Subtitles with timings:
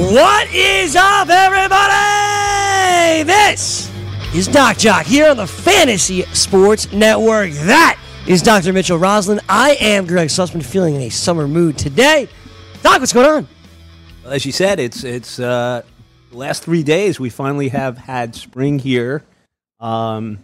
[0.00, 3.22] What is up, everybody?
[3.22, 3.92] This
[4.34, 7.50] is Doc Jock here on the Fantasy Sports Network.
[7.50, 8.72] That is Dr.
[8.72, 9.40] Mitchell Roslin.
[9.46, 12.28] I am Greg Sussman, feeling in a summer mood today.
[12.82, 13.48] Doc, what's going on?
[14.24, 15.82] Well, as you said, it's it's uh,
[16.30, 17.20] the last three days.
[17.20, 19.22] We finally have had spring here.
[19.80, 20.38] Um,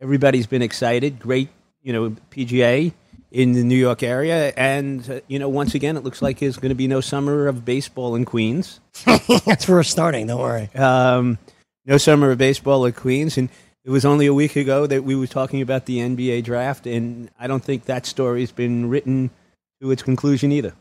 [0.00, 1.20] everybody's been excited.
[1.20, 1.50] Great,
[1.82, 2.92] you know, PGA
[3.32, 6.58] in the New York area, and uh, you know, once again, it looks like there's
[6.58, 8.78] going to be no summer of baseball in Queens.
[9.46, 10.26] That's where we're starting.
[10.26, 10.68] Don't worry.
[10.74, 11.38] Um,
[11.86, 13.48] no summer of baseball in Queens, and
[13.84, 17.30] it was only a week ago that we were talking about the NBA draft, and
[17.38, 19.30] I don't think that story's been written
[19.80, 20.74] to its conclusion either.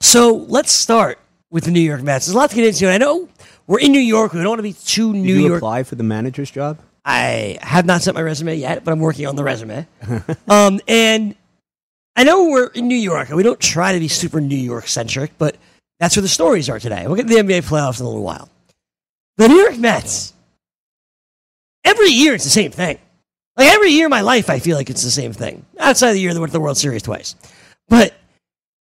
[0.00, 1.18] So let's start
[1.50, 2.26] with the New York Mets.
[2.26, 2.90] There's a lot to get into.
[2.90, 3.28] I know
[3.68, 4.32] we're in New York.
[4.32, 5.58] We don't want to be too Did New you York.
[5.58, 6.78] apply for the manager's job?
[7.04, 9.86] I have not sent my resume yet, but I'm working on the resume.
[10.48, 11.34] um, and
[12.16, 14.88] I know we're in New York, and we don't try to be super New York
[14.88, 15.56] centric, but
[15.98, 17.06] that's where the stories are today.
[17.06, 18.48] We'll get to the NBA playoffs in a little while.
[19.36, 20.34] The New York Mets,
[21.84, 22.98] every year it's the same thing.
[23.56, 25.64] Like every year in my life, I feel like it's the same thing.
[25.78, 27.36] Outside of the year they went to the World Series twice.
[27.88, 28.14] But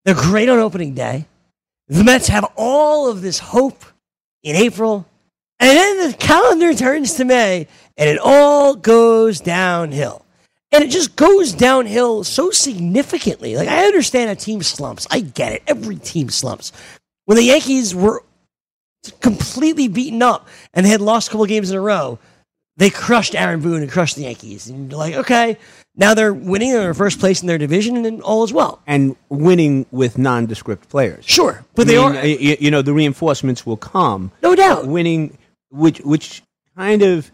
[0.06, 1.26] they're great on opening day.
[1.88, 3.84] The Mets have all of this hope
[4.44, 5.06] in April,
[5.60, 10.24] and then the calendar turns to May, and it all goes downhill.
[10.72, 13.56] And it just goes downhill so significantly.
[13.56, 15.08] Like, I understand a team slumps.
[15.10, 15.64] I get it.
[15.66, 16.74] Every team slumps.
[17.26, 18.24] When the Yankees were
[19.22, 22.20] completely beaten up and they had lost a couple games in a row,
[22.76, 24.68] they crushed Aaron Boone and crushed the Yankees.
[24.68, 25.58] And you're like, okay,
[25.96, 26.72] now they're winning.
[26.72, 28.82] They're in first place in their division, and all is well.
[28.86, 31.26] and winning with nondescript players.
[31.26, 31.66] Sure.
[31.74, 32.26] But I they mean, are.
[32.62, 34.32] You know, the reinforcements will come.
[34.44, 34.86] No doubt.
[34.86, 35.38] Winning,
[35.72, 36.44] which which
[36.78, 37.32] kind of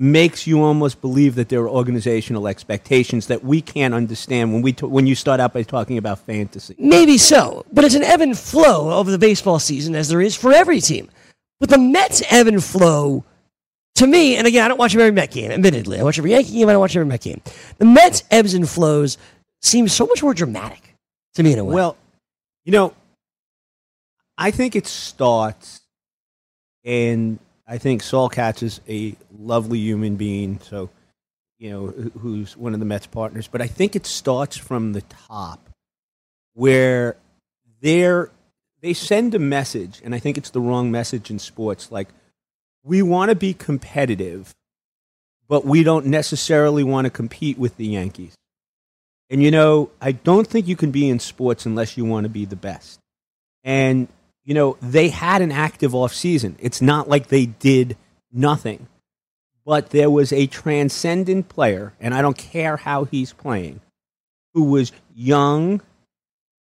[0.00, 4.72] makes you almost believe that there are organizational expectations that we can't understand when we
[4.72, 6.74] t- when you start out by talking about fantasy.
[6.78, 10.34] Maybe so, but it's an ebb and flow over the baseball season as there is
[10.34, 11.10] for every team.
[11.60, 13.24] But the Mets ebb and flow,
[13.96, 16.00] to me, and again, I don't watch every Met game, admittedly.
[16.00, 17.42] I watch every Yankee game, I don't watch every Met game.
[17.76, 19.18] The Mets ebbs and flows
[19.60, 20.96] seem so much more dramatic
[21.34, 21.74] to me in a way.
[21.74, 21.98] Well,
[22.64, 22.94] you know,
[24.38, 25.82] I think it starts,
[26.86, 30.60] and I think Saul Katz is a lovely human being.
[30.60, 30.90] So,
[31.58, 31.86] you know,
[32.20, 33.48] who's one of the Mets partners.
[33.48, 35.70] But I think it starts from the top,
[36.54, 37.16] where
[37.80, 38.30] they're
[38.82, 41.92] they send a message, and I think it's the wrong message in sports.
[41.92, 42.08] Like,
[42.82, 44.54] we want to be competitive,
[45.48, 48.34] but we don't necessarily want to compete with the Yankees.
[49.28, 52.30] And you know, I don't think you can be in sports unless you want to
[52.30, 52.98] be the best.
[53.62, 54.08] And
[54.44, 56.56] you know, they had an active off season.
[56.58, 57.96] It's not like they did
[58.32, 58.88] nothing.
[59.64, 63.80] But there was a transcendent player, and I don't care how he's playing,
[64.54, 65.80] who was young,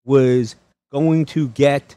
[0.06, 0.56] was
[0.92, 1.96] going to get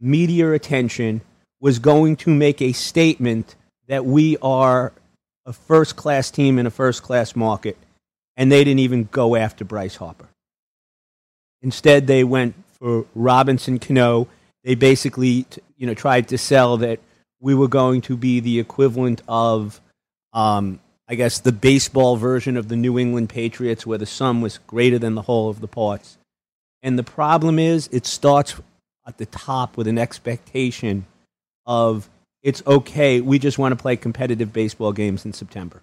[0.00, 1.20] media attention,
[1.60, 3.56] was going to make a statement
[3.88, 4.92] that we are
[5.44, 7.76] a first class team in a first class market
[8.36, 10.28] and they didn't even go after Bryce Harper.
[11.62, 14.28] Instead, they went for Robinson Cano.
[14.62, 15.46] They basically,
[15.76, 17.00] you know, tried to sell that
[17.40, 19.80] we were going to be the equivalent of,
[20.36, 24.58] um, I guess, the baseball version of the New England Patriots, where the sum was
[24.66, 26.18] greater than the whole of the parts.
[26.82, 28.54] And the problem is, it starts
[29.06, 31.06] at the top with an expectation
[31.64, 32.08] of
[32.42, 33.20] it's okay.
[33.20, 35.80] We just want to play competitive baseball games in September.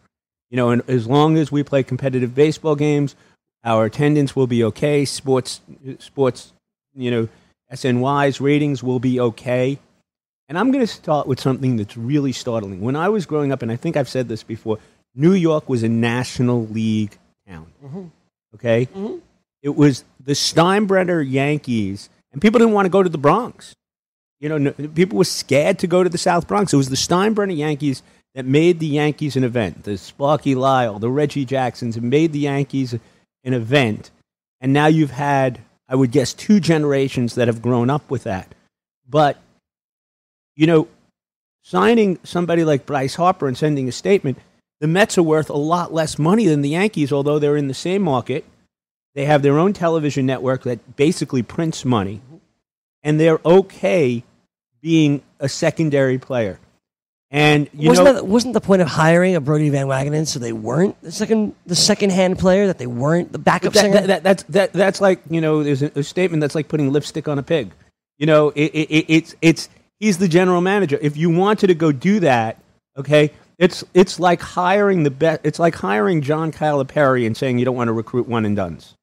[0.51, 3.15] You know, and as long as we play competitive baseball games,
[3.63, 5.03] our attendance will be okay.
[5.03, 5.61] Sports,
[5.97, 6.53] sports,
[6.95, 7.27] you know,
[7.71, 9.79] SNY's ratings will be okay.
[10.53, 12.79] And I'm going to start with something that's really startling.
[12.79, 14.77] When I was growing up, and I think I've said this before,
[15.15, 17.65] New York was a National League town.
[17.83, 18.03] Mm-hmm.
[18.53, 18.85] Okay?
[18.85, 19.15] Mm-hmm.
[19.63, 23.73] It was the Steinbrenner Yankees, and people didn't want to go to the Bronx.
[24.39, 26.71] You know, no, people were scared to go to the South Bronx.
[26.71, 28.03] It was the Steinbrenner Yankees
[28.35, 29.85] that made the Yankees an event.
[29.85, 32.93] The Sparky Lyle, the Reggie Jacksons made the Yankees
[33.43, 34.11] an event.
[34.61, 38.53] And now you've had, I would guess, two generations that have grown up with that.
[39.09, 39.39] But,
[40.55, 40.87] you know,
[41.61, 44.37] signing somebody like Bryce Harper and sending a statement,
[44.79, 47.73] the Mets are worth a lot less money than the Yankees, although they're in the
[47.73, 48.45] same market.
[49.15, 52.21] They have their own television network that basically prints money,
[53.03, 54.23] and they're okay
[54.81, 56.59] being a secondary player.
[57.31, 60.37] And you wasn't, know, that, wasn't the point of hiring a Brodie Van Wagenen so
[60.37, 63.93] they weren't the second the second hand player that they weren't the backup that, singer?
[63.93, 66.91] that, that, that's that, that's like you know, there's a, a statement that's like putting
[66.91, 67.71] lipstick on a pig.
[68.19, 69.69] You know, it, it, it, it's it's
[70.03, 70.99] he's the general manager.
[71.01, 72.57] If you wanted to go do that,
[72.97, 75.41] okay, it's it's like hiring the best.
[75.43, 78.95] It's like hiring John Calipari and saying you don't want to recruit one and duns.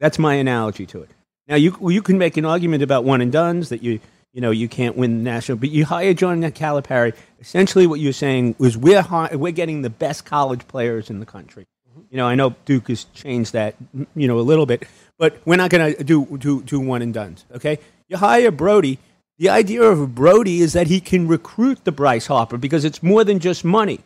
[0.00, 1.10] That's my analogy to it.
[1.46, 4.00] Now you you can make an argument about one and duns that you
[4.32, 5.58] you know you can't win the national.
[5.58, 7.14] But you hire John Calipari.
[7.40, 11.26] Essentially, what you're saying was we're hi- we're getting the best college players in the
[11.26, 11.66] country.
[12.10, 13.74] You know, I know Duke has changed that,
[14.14, 14.84] you know, a little bit,
[15.18, 17.44] but we're not going to do do do one and duns.
[17.52, 17.78] Okay,
[18.08, 18.98] you hire Brodie.
[19.38, 23.22] The idea of Brodie is that he can recruit the Bryce Harper because it's more
[23.22, 24.00] than just money.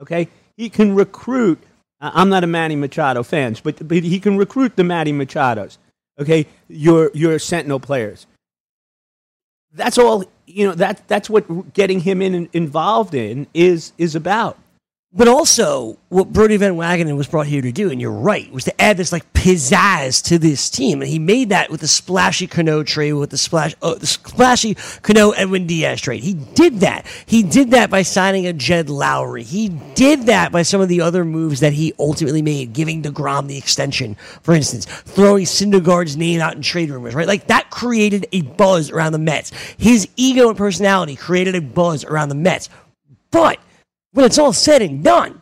[0.00, 1.60] Okay, he can recruit.
[2.00, 5.78] I'm not a Manny Machado fan, but but he can recruit the Manny Machados.
[6.20, 8.26] Okay, your your Sentinel players.
[9.72, 10.24] That's all.
[10.46, 14.56] You know that that's what getting him in involved in is is about.
[15.10, 18.64] But also, what Brodie Van Wagenen was brought here to do, and you're right, was
[18.64, 22.46] to add this like pizzazz to this team, and he made that with the splashy
[22.46, 26.22] Cano trade, with the splash, uh, the splashy Cano Edwin Diaz trade.
[26.22, 27.06] He did that.
[27.24, 29.44] He did that by signing a Jed Lowrie.
[29.44, 33.48] He did that by some of the other moves that he ultimately made, giving Degrom
[33.48, 37.26] the extension, for instance, throwing Syndergaard's name out in trade rumors, right?
[37.26, 39.52] Like that created a buzz around the Mets.
[39.78, 42.68] His ego and personality created a buzz around the Mets,
[43.30, 43.58] but
[44.18, 45.40] when it's all said and done,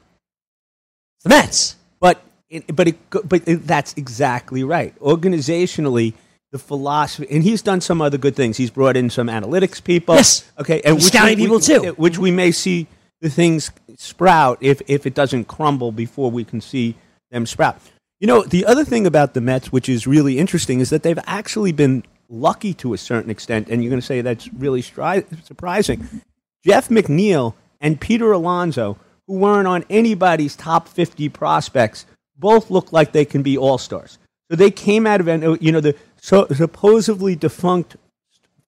[1.16, 1.76] it's the Mets.
[1.98, 4.94] But it, but it, but it, that's exactly right.
[5.00, 6.12] Organizationally,
[6.52, 8.58] the philosophy, and he's done some other good things.
[8.58, 10.16] He's brought in some analytics people.
[10.16, 10.44] Yes.
[10.58, 10.82] Okay.
[10.82, 11.94] Some which scouting people, too.
[11.96, 12.86] Which we may see
[13.22, 16.96] the things sprout if if it doesn't crumble before we can see
[17.30, 17.80] them sprout.
[18.20, 21.18] You know, the other thing about the Mets, which is really interesting, is that they've
[21.24, 25.24] actually been lucky to a certain extent, and you're going to say that's really stri-
[25.46, 26.22] surprising.
[26.62, 32.06] Jeff McNeil and Peter Alonso, who weren't on anybody's top 50 prospects,
[32.38, 34.18] both look like they can be all stars.
[34.50, 37.96] So they came out of, uh, you know, the so, supposedly defunct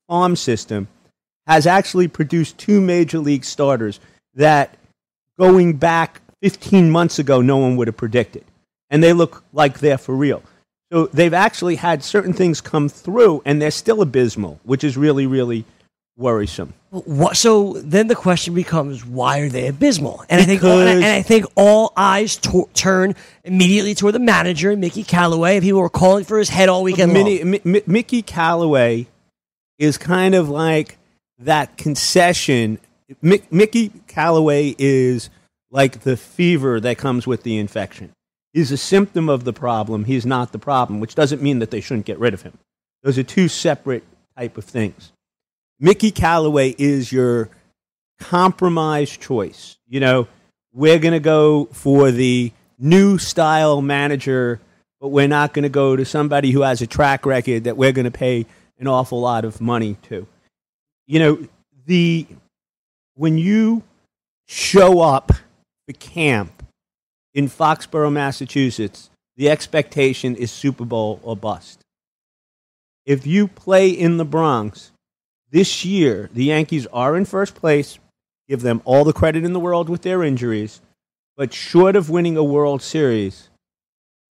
[0.06, 0.88] farm system
[1.46, 4.00] has actually produced two major league starters
[4.34, 4.76] that
[5.38, 8.44] going back 15 months ago, no one would have predicted.
[8.90, 10.42] And they look like they're for real.
[10.90, 15.26] So they've actually had certain things come through, and they're still abysmal, which is really,
[15.26, 15.64] really
[16.18, 16.74] worrisome.
[16.90, 20.24] What, so then the question becomes, why are they abysmal?
[20.28, 24.18] And I think, and I, and I think all eyes to- turn immediately toward the
[24.18, 25.56] manager, Mickey Callaway.
[25.56, 27.24] and People were calling for his head all weekend long.
[27.24, 29.06] Minnie, Mi- Mi- Mickey Callaway
[29.78, 30.98] is kind of like
[31.38, 32.78] that concession.
[33.22, 35.30] Mi- Mickey Callaway is
[35.70, 38.10] like the fever that comes with the infection.
[38.54, 40.06] He's a symptom of the problem.
[40.06, 42.58] He's not the problem, which doesn't mean that they shouldn't get rid of him.
[43.02, 44.02] Those are two separate
[44.36, 45.12] type of things.
[45.80, 47.50] Mickey Callaway is your
[48.18, 49.76] compromise choice.
[49.86, 50.28] You know,
[50.72, 54.60] we're going to go for the new style manager,
[55.00, 57.92] but we're not going to go to somebody who has a track record that we're
[57.92, 58.46] going to pay
[58.78, 60.26] an awful lot of money to.
[61.06, 61.48] You know,
[61.86, 62.26] the
[63.14, 63.82] when you
[64.46, 65.32] show up
[65.86, 66.62] the camp
[67.34, 71.80] in Foxborough, Massachusetts, the expectation is Super Bowl or bust.
[73.06, 74.92] If you play in the Bronx,
[75.50, 77.98] this year, the Yankees are in first place.
[78.48, 80.80] Give them all the credit in the world with their injuries.
[81.36, 83.48] But short of winning a World Series,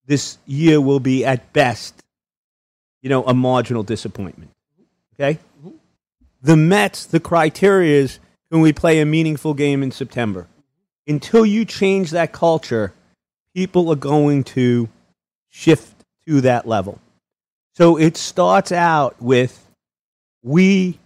[0.06, 2.04] this year will be at best,
[3.02, 4.52] you know, a marginal disappointment.
[5.16, 5.40] Okay?
[6.42, 8.20] The Mets, the criteria is
[8.52, 10.48] can we play a meaningful game in September?
[11.08, 12.94] Until you change that culture,
[13.54, 14.90] people are going to
[15.50, 15.94] shift
[16.26, 17.00] to that level.
[17.76, 19.64] So it starts out with
[20.44, 21.00] we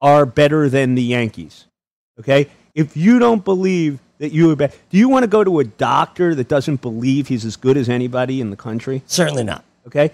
[0.00, 1.66] are better than the Yankees.
[2.20, 2.48] Okay?
[2.74, 5.64] If you don't believe that you are better, do you want to go to a
[5.64, 9.02] doctor that doesn't believe he's as good as anybody in the country?
[9.06, 9.64] Certainly not.
[9.86, 10.10] Okay?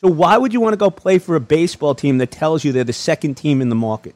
[0.00, 2.72] So why would you want to go play for a baseball team that tells you
[2.72, 4.14] they're the second team in the market?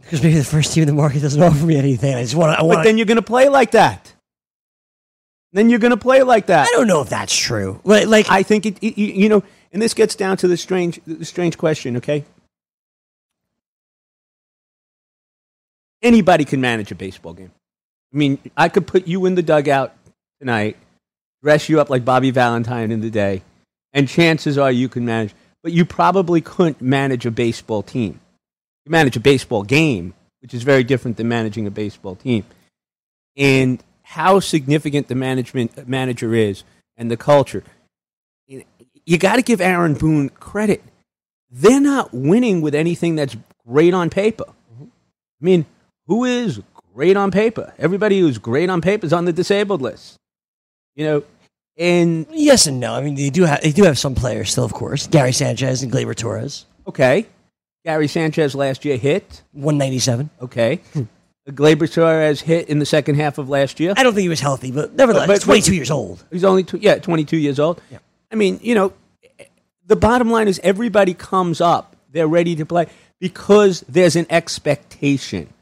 [0.00, 2.14] Because maybe the first team in the market doesn't offer me anything.
[2.14, 2.64] I just want to.
[2.66, 4.12] But then you're going to play like that.
[5.52, 6.68] Then you're going to play like that.
[6.68, 7.80] I don't know if that's true.
[7.84, 9.42] Like, I think it, it- you, you know,
[9.72, 11.96] and this gets down to the strange, the strange question.
[11.96, 12.24] Okay,
[16.02, 17.52] anybody can manage a baseball game.
[18.12, 19.94] I mean, I could put you in the dugout
[20.40, 20.76] tonight,
[21.42, 23.42] dress you up like Bobby Valentine in the day,
[23.92, 25.34] and chances are you can manage.
[25.62, 28.20] But you probably couldn't manage a baseball team.
[28.86, 32.44] You manage a baseball game, which is very different than managing a baseball team.
[33.36, 36.64] And how significant the management manager is
[36.96, 37.64] and the culture
[39.08, 40.82] you got to give Aaron Boone credit.
[41.50, 43.34] They're not winning with anything that's
[43.66, 44.44] great on paper.
[44.44, 44.84] Mm-hmm.
[44.84, 45.66] I mean,
[46.08, 46.60] who is
[46.94, 47.72] great on paper?
[47.78, 50.16] Everybody who's great on paper is on the disabled list.
[50.96, 51.24] You know,
[51.76, 52.94] and yes and no.
[52.94, 55.06] I mean, they do have they do have some players still, of course.
[55.06, 57.26] Gary Sanchez and Gleyber Torres, okay,
[57.84, 59.42] Gary Sanchez last year hit.
[59.52, 60.30] one ninety seven.
[60.42, 61.02] Okay, hmm.
[61.48, 63.94] Gleyber Torres hit in the second half of last year.
[63.96, 66.24] I don't think he was healthy, but nevertheless, But- twenty two years old.
[66.32, 67.80] He's only two, yeah, 22 years old.
[67.90, 67.98] Yeah.
[68.32, 68.92] I mean, you know,
[69.86, 72.86] the bottom line is everybody comes up they're ready to play
[73.20, 75.52] because there's an expectation.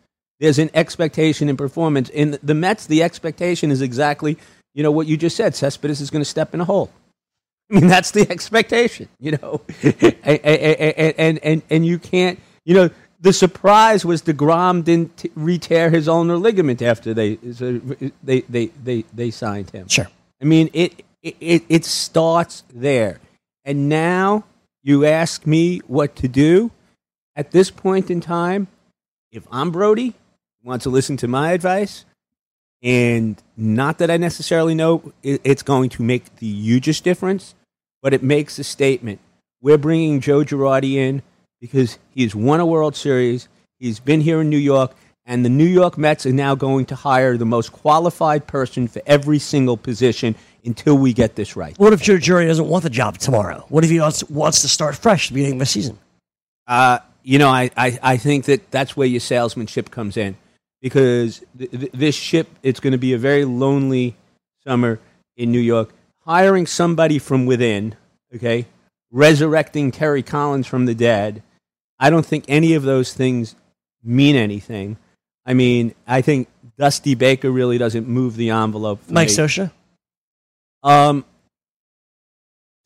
[0.40, 2.08] There's an expectation in performance.
[2.10, 4.36] In the Mets, the expectation is exactly,
[4.74, 5.54] you know, what you just said.
[5.54, 6.90] Cespedes is going to step in a hole.
[7.70, 10.40] I mean, that's the expectation, you know, and,
[11.18, 12.90] and, and, and, you can't, you know,
[13.20, 17.36] the surprise was DeGrom didn't t- re-tear his ulnar ligament after they,
[18.22, 19.88] they, they, they, they signed him.
[19.88, 20.06] Sure.
[20.40, 23.18] I mean, it, it, it starts there.
[23.64, 24.44] And now
[24.84, 26.70] you ask me what to do
[27.34, 28.68] at this point in time.
[29.32, 30.14] If I'm Brodie,
[30.66, 32.04] want to listen to my advice,
[32.82, 37.54] and not that I necessarily know it's going to make the hugest difference,
[38.02, 39.20] but it makes a statement.
[39.62, 41.22] We're bringing Joe Girardi in
[41.60, 43.48] because he's won a World Series.
[43.78, 44.92] He's been here in New York,
[45.24, 49.00] and the New York Mets are now going to hire the most qualified person for
[49.06, 51.78] every single position until we get this right.
[51.78, 53.64] What if Joe Girardi doesn't want the job tomorrow?
[53.68, 55.98] What if he wants, wants to start fresh at the beginning of the season?
[56.66, 60.36] Uh, you know, I, I, I think that that's where your salesmanship comes in
[60.80, 64.16] because th- th- this ship, it's going to be a very lonely
[64.66, 65.00] summer
[65.36, 65.92] in New York.
[66.24, 67.94] Hiring somebody from within,
[68.34, 68.66] okay,
[69.10, 71.42] resurrecting Terry Collins from the dead,
[71.98, 73.54] I don't think any of those things
[74.02, 74.98] mean anything.
[75.44, 79.00] I mean, I think Dusty Baker really doesn't move the envelope.
[79.08, 79.34] Mike me.
[79.34, 79.70] Scioscia?
[80.82, 81.24] Um,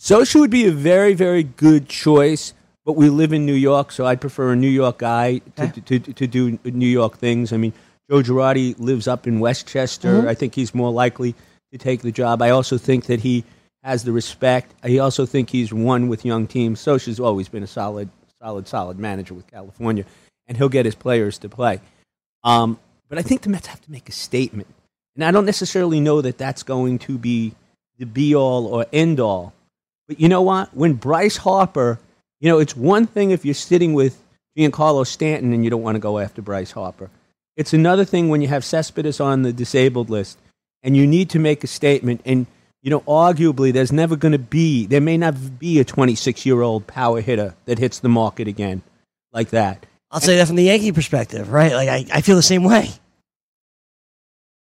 [0.01, 4.07] Scioscia would be a very, very good choice, but we live in New York, so
[4.07, 5.81] I'd prefer a New York guy to, Okay.
[5.81, 7.53] to, to, to do New York things.
[7.53, 7.73] I mean,
[8.11, 10.23] Joe Girardi lives up in Westchester.
[10.23, 10.29] Mhm.
[10.29, 11.35] I think he's more likely
[11.73, 12.43] to take the job.
[12.43, 13.45] I also think that he
[13.85, 14.75] has the respect.
[14.83, 16.81] I also think he's won with young teams.
[16.81, 18.09] Scioscia's always been a solid,
[18.43, 20.05] solid, solid manager with California,
[20.49, 21.81] and he'll get his players to play.
[22.43, 24.69] Um, but I think the Mets have to make a statement.
[25.15, 27.53] And I don't necessarily know that that's going to be
[27.99, 29.53] the be all or end all.
[30.09, 30.75] But you know what?
[30.75, 31.99] When Bryce Harper,
[32.41, 34.23] you know, it's one thing if you're sitting with
[34.57, 37.11] Giancarlo Stanton and you don't want to go after Bryce Harper.
[37.57, 40.39] It's another thing when you have Cespedes on the disabled list
[40.83, 42.23] and you need to make a statement.
[42.25, 42.47] And,
[42.83, 46.63] you know, arguably there's never going to be, there may not be a 26 year
[46.63, 48.83] old power hitter that hits the market again
[49.33, 49.85] like that.
[50.11, 51.73] I'll say that from the Yankee perspective, right?
[51.73, 52.91] Like, I, I feel the same way.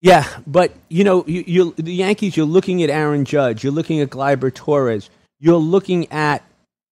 [0.00, 2.36] Yeah, but you know, you, you the Yankees.
[2.36, 3.64] You're looking at Aaron Judge.
[3.64, 5.08] You're looking at Gleyber Torres.
[5.40, 6.42] You're looking at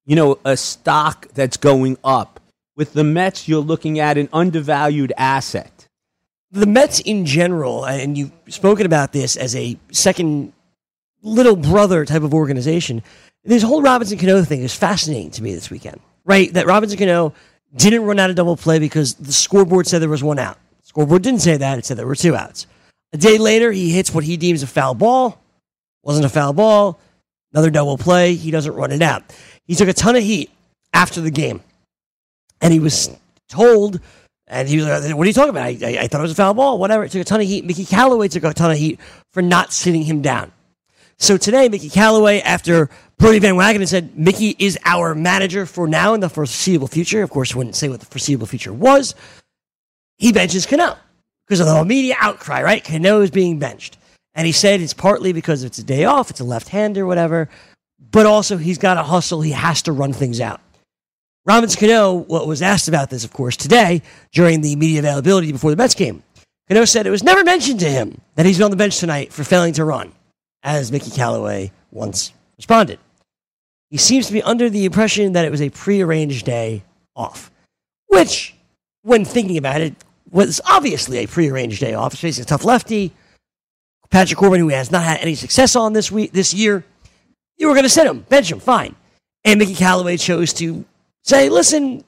[0.06, 2.40] you know a stock that's going up.
[2.76, 5.88] With the Mets, you're looking at an undervalued asset.
[6.50, 10.52] the Mets in general, and you've spoken about this as a second
[11.22, 13.02] little brother type of organization.
[13.44, 16.52] This whole Robinson Cano thing is fascinating to me this weekend, right?
[16.52, 17.34] That Robinson Cano
[17.74, 20.58] didn't run out of double play because the scoreboard said there was one out.
[20.80, 22.66] The scoreboard didn't say that; it said there were two outs.
[23.12, 25.40] A day later, he hits what he deems a foul ball.
[26.02, 27.00] Wasn't a foul ball.
[27.52, 28.34] Another double play.
[28.34, 29.22] He doesn't run it out.
[29.66, 30.50] He took a ton of heat
[30.92, 31.62] after the game,
[32.60, 33.10] and he was
[33.48, 34.00] told
[34.46, 35.64] and he was like, What are you talking about?
[35.64, 37.04] I, I, I thought it was a foul ball, whatever.
[37.04, 37.64] It took a ton of heat.
[37.64, 39.00] Mickey Callaway took a ton of heat
[39.32, 40.52] for not sitting him down.
[41.16, 46.12] So today, Mickey Callaway, after Brodie Van Wagenen said Mickey is our manager for now
[46.12, 49.14] and the foreseeable future, of course, wouldn't say what the foreseeable future was,
[50.18, 50.96] he benches Cano
[51.46, 52.84] because of the whole media outcry, right?
[52.84, 53.96] Cano is being benched.
[54.34, 57.48] And he said it's partly because it's a day off, it's a left hander, whatever,
[57.98, 60.60] but also he's got to hustle, he has to run things out.
[61.46, 65.70] Robinson Cano what was asked about this, of course, today during the media availability before
[65.70, 66.22] the Mets game.
[66.68, 69.44] Cano said it was never mentioned to him that he's on the bench tonight for
[69.44, 70.12] failing to run,
[70.62, 72.98] as Mickey Callaway once responded.
[73.90, 76.82] He seems to be under the impression that it was a prearranged day
[77.14, 77.50] off,
[78.06, 78.54] which,
[79.02, 79.94] when thinking about it,
[80.30, 82.12] was obviously a prearranged day off.
[82.12, 83.12] He's facing a tough lefty,
[84.10, 86.84] Patrick Corbin, who has not had any success on this week this year.
[87.56, 88.94] You were going to sit him, bench him, fine.
[89.44, 90.84] And Mickey Callaway chose to
[91.22, 92.04] say, listen,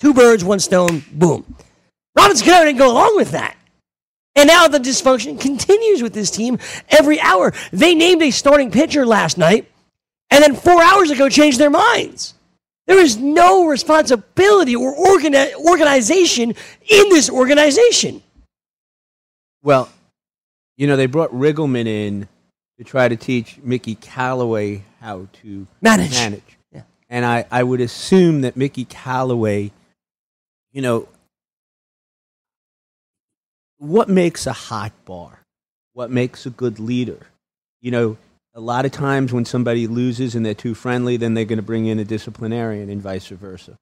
[0.00, 1.56] two birds, one stone, boom.
[2.16, 3.56] Robinson Cano didn't go along with that.
[4.34, 7.52] And now the dysfunction continues with this team every hour.
[7.72, 9.70] They named a starting pitcher last night,
[10.30, 12.34] and then four hours ago changed their minds.
[12.86, 18.22] There is no responsibility or organi- organization in this organization.
[19.62, 19.88] Well,
[20.76, 22.28] you know, they brought Riggleman in
[22.82, 26.10] to try to teach Mickey Callaway how to Manage.
[26.12, 26.58] manage.
[26.72, 26.82] Yeah.
[27.08, 29.70] And I, I would assume that Mickey Callaway,
[30.72, 31.08] you know,
[33.78, 35.40] what makes a hot bar?
[35.92, 37.26] What makes a good leader?
[37.80, 38.16] You know,
[38.54, 41.62] a lot of times when somebody loses and they're too friendly, then they're going to
[41.62, 43.76] bring in a disciplinarian and vice versa.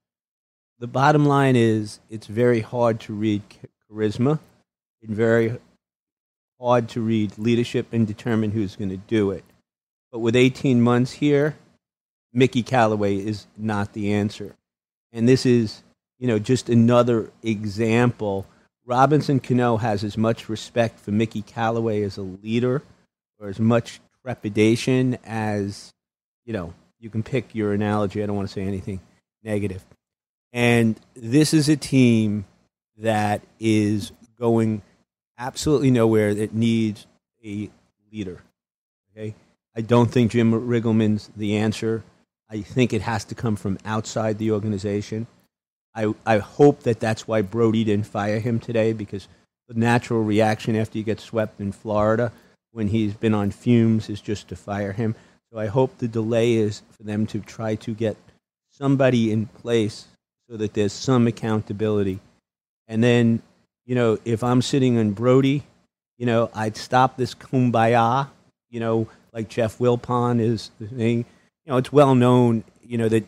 [0.79, 3.43] The bottom line is it's very hard to read
[3.91, 4.39] charisma
[5.03, 5.59] and very
[6.61, 9.45] hard to read leadership and determine who's going to do it.
[10.13, 11.57] But with 18 months here,
[12.33, 14.55] Mickey Callaway is not the answer.
[15.13, 15.83] And this is,
[16.19, 18.47] you know, just another example.
[18.85, 22.83] Robinson Cano has as much respect for Mickey Callaway as a leader,
[23.39, 25.93] or as much trepidation as,
[26.45, 28.23] you know, you can pick your analogy.
[28.23, 29.01] I don't want to say anything
[29.43, 29.85] negative.
[30.53, 32.45] And this is a team
[32.99, 34.83] that is going
[35.41, 37.07] absolutely nowhere that needs
[37.45, 37.71] a
[38.13, 38.43] leader.
[39.11, 39.35] Okay?
[39.75, 42.05] I don't think Jim Riggleman's the answer.
[42.49, 45.27] I think it has to come from outside the organization.
[45.95, 49.27] I, I hope that that's why Brodie didn't fire him today because
[49.67, 52.33] the natural reaction after you get swept in Florida
[52.73, 55.15] when he's been on fumes is just to fire him.
[55.51, 58.17] So I hope the delay is for them to try to get
[58.71, 60.07] somebody in place
[60.49, 62.21] so that there's some accountability.
[62.87, 63.43] And then,
[63.91, 65.65] you know, if I'm sitting in Brodie,
[66.17, 68.29] you know, I'd stop this kumbaya,
[68.69, 71.25] you know, like Jeff Wilpon is saying.
[71.65, 73.25] You know, it's well known, you know, that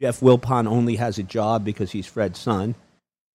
[0.00, 2.74] Jeff Wilpon only has a job because he's Fred's son.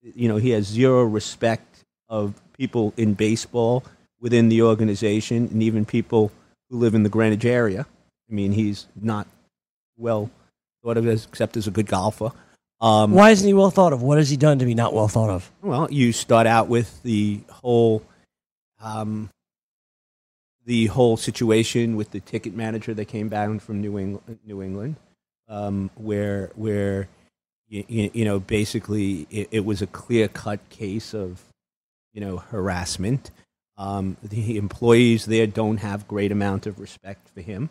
[0.01, 3.83] You know, he has zero respect of people in baseball
[4.19, 6.31] within the organization and even people
[6.71, 7.85] who live in the Greenwich area.
[8.27, 9.27] I mean, he's not
[9.95, 10.31] well
[10.83, 12.31] thought of as, except as a good golfer.
[12.83, 14.01] Um, Why isn't he well thought of?
[14.01, 15.49] What has he done to be not well thought of?
[15.61, 18.03] well, you start out with the whole,
[18.81, 19.29] um,
[20.65, 24.97] the whole situation with the ticket manager that came down from New England, New England,
[25.47, 27.07] um, where where
[27.69, 31.41] you, you know basically it, it was a clear cut case of
[32.13, 33.31] you know harassment.
[33.77, 37.69] Um, the employees there don't have great amount of respect for him.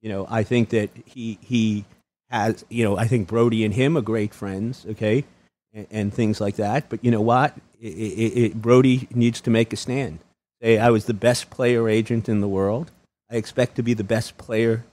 [0.00, 1.84] You know, I think that he he
[2.30, 4.86] has you know I think Brodie and him are great friends.
[4.90, 5.24] Okay,
[5.72, 6.88] and, and things like that.
[6.88, 7.56] But you know what?
[7.80, 10.18] It, it, it, Brodie needs to make a stand.
[10.62, 12.90] Say, I was the best player agent in the world.
[13.30, 14.84] I expect to be the best player,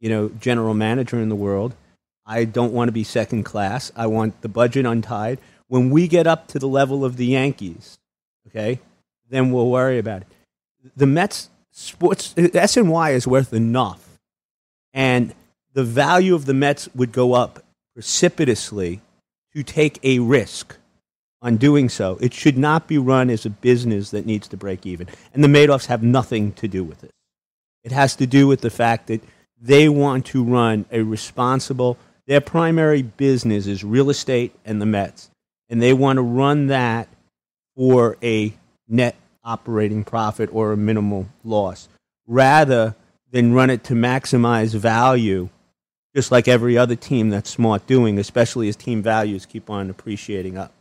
[0.00, 1.74] you know, general manager in the world.
[2.24, 3.92] I don't want to be second class.
[3.94, 5.38] I want the budget untied.
[5.68, 7.98] When we get up to the level of the Yankees,
[8.48, 8.80] okay,
[9.28, 10.28] then we'll worry about it.
[10.96, 14.18] The Mets sports SNY is worth enough,
[14.92, 15.34] and
[15.76, 17.62] the value of the Mets would go up
[17.92, 19.02] precipitously
[19.54, 20.78] to take a risk
[21.42, 22.16] on doing so.
[22.18, 25.06] It should not be run as a business that needs to break even.
[25.34, 27.10] And the Madoffs have nothing to do with it.
[27.84, 29.22] It has to do with the fact that
[29.60, 35.28] they want to run a responsible, their primary business is real estate and the Mets.
[35.68, 37.06] And they want to run that
[37.76, 38.54] for a
[38.88, 41.90] net operating profit or a minimal loss
[42.26, 42.96] rather
[43.30, 45.50] than run it to maximize value
[46.16, 50.56] just like every other team that's smart doing, especially as team values keep on appreciating
[50.56, 50.72] up.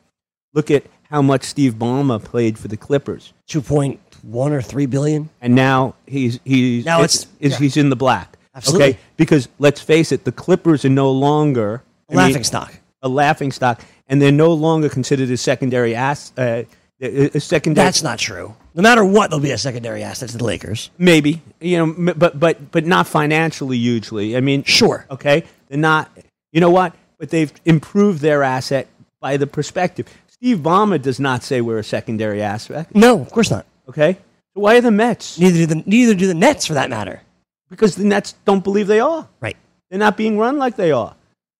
[0.53, 4.85] Look at how much Steve Ballmer played for the Clippers, Two point one or three
[4.85, 5.29] billion.
[5.41, 7.57] and now he's he's Now it's- is yeah.
[7.59, 8.37] he's in the black.
[8.55, 8.87] Absolutely.
[8.91, 12.73] Okay, because let's face it, the Clippers are no longer mean, Laughing stock.
[13.01, 16.31] a laughing stock, and they're no longer considered a secondary ass.
[16.37, 16.63] Uh,
[17.01, 17.83] a secondary.
[17.85, 18.55] That's not true.
[18.75, 20.91] No matter what, there'll be a secondary asset to the Lakers.
[20.97, 24.35] maybe you know, but but but not financially hugely.
[24.35, 25.05] I mean, Sure.
[25.09, 26.11] Okay, they're not.
[26.51, 26.93] You know what?
[27.17, 28.88] But they've improved their asset
[29.21, 30.07] by the perspective.
[30.27, 32.93] Steve Ballmer does not say we're a secondary asset.
[32.93, 33.65] No, of course not.
[33.88, 34.17] Okay,
[34.53, 35.39] so why are the Mets?
[35.39, 37.21] Neither do the neither do the Nets, for that matter.
[37.69, 39.27] Because the Nets don't believe they are.
[39.39, 39.57] Right.
[39.89, 41.15] They're not being run like they are.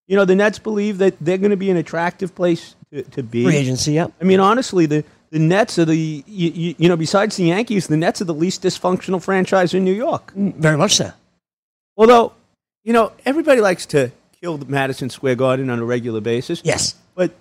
[0.08, 3.23] You know, the Nets believe that they're going to be an attractive place to, to
[3.23, 3.43] be.
[3.43, 3.93] Free agency.
[3.93, 4.13] Yep.
[4.21, 5.04] I mean, honestly, the,
[5.36, 8.34] the Nets are the, you, you, you know, besides the Yankees, the Nets are the
[8.34, 10.34] least dysfunctional franchise in New York.
[10.34, 11.12] Mm, Very much so.
[11.98, 12.32] Although,
[12.86, 16.62] you know, everybody likes to kill the Madison Square Garden on a regular basis.
[16.63, 16.95] Yes.
[17.15, 17.34] But,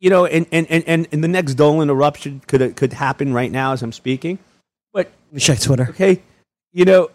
[0.00, 3.72] you know, and, and, and, and, the next Dolan eruption could, could happen right now
[3.72, 4.38] as I'm speaking.
[4.92, 5.86] But, me check Twitter.
[5.88, 6.20] okay,
[6.74, 7.10] you know,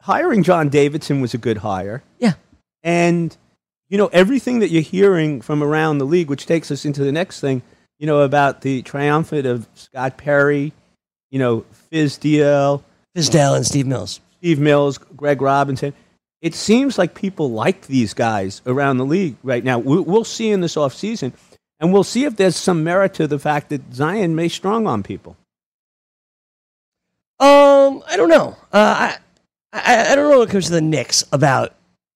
[0.00, 2.02] hiring John Davidson was a good hire.
[2.18, 2.32] Yeah.
[2.82, 3.36] And,
[3.88, 7.12] you know, everything that you're hearing from around the league, which takes us into the
[7.12, 7.62] next thing,
[8.00, 10.72] you know, about the triumphant of Scott Perry,
[11.30, 12.82] you know, Fizdale,
[13.16, 14.20] Fizdale and Steve Mills.
[14.38, 15.92] Steve Mills, Greg Robinson.
[16.42, 19.78] It seems like people like these guys around the league right now.
[19.78, 21.32] We- We'll see in this offseason,
[21.78, 25.02] and we'll see if there's some merit to the fact that Zion may strong on
[25.02, 25.36] people.
[27.38, 28.56] Um, I don't know.
[28.72, 29.16] Uh, I,
[29.72, 31.74] I I don't know when it comes to the Knicks about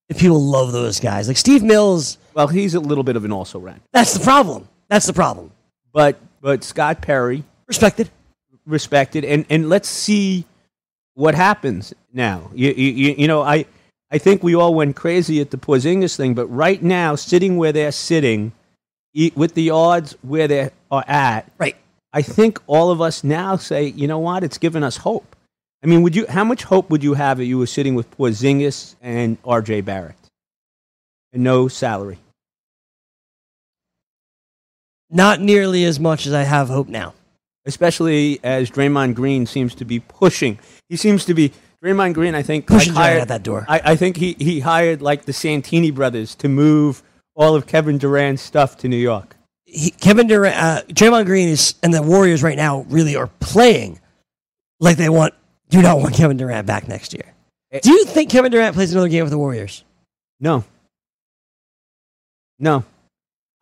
[0.08, 1.28] if people love those guys.
[1.28, 3.80] Like Steve Mills, Well, he's a little bit of an also ran.
[3.92, 4.68] that's the problem.
[4.88, 5.50] That's the problem.
[5.94, 8.10] But, but Scott Perry, Respected.
[8.66, 10.44] respected, and, and let's see
[11.14, 12.50] what happens now.
[12.54, 13.64] You, you, you know, I,
[14.10, 17.72] I think we all went crazy at the Porzingis thing, but right now, sitting where
[17.72, 18.52] they're sitting,
[19.36, 21.76] with the odds where they are at, Right.
[22.12, 25.34] I think all of us now say, you know what, it's given us hope.
[25.82, 26.26] I mean, would you?
[26.28, 29.82] How much hope would you have if you were sitting with Porzingis and R.J.
[29.82, 30.16] Barrett,
[31.32, 32.18] and no salary?
[35.14, 37.14] Not nearly as much as I have hope now.
[37.66, 40.58] especially as Draymond Green seems to be pushing.
[40.90, 42.34] He seems to be Draymond Green.
[42.34, 43.64] I think Pushing like, hired, out that door.
[43.68, 47.02] I, I think he he hired like the Santini brothers to move
[47.34, 49.36] all of Kevin Durant's stuff to New York.
[49.64, 53.98] He, Kevin Durant, uh, Draymond Green is, and the Warriors right now really are playing
[54.80, 55.32] like they want,
[55.70, 57.32] do not want Kevin Durant back next year.
[57.72, 57.80] Eh.
[57.82, 59.84] Do you think Kevin Durant plays another game with the Warriors?
[60.40, 60.64] No,
[62.58, 62.84] no.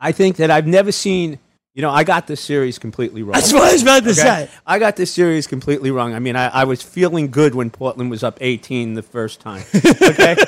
[0.01, 1.39] I think that I've never seen.
[1.75, 3.33] You know, I got this series completely wrong.
[3.33, 4.21] That's what I was about to Okay?
[4.21, 4.49] say.
[4.67, 6.13] I got this series completely wrong.
[6.15, 9.65] I mean, I, I was feeling good when Portland was up 18 the first time.
[9.75, 10.37] Okay.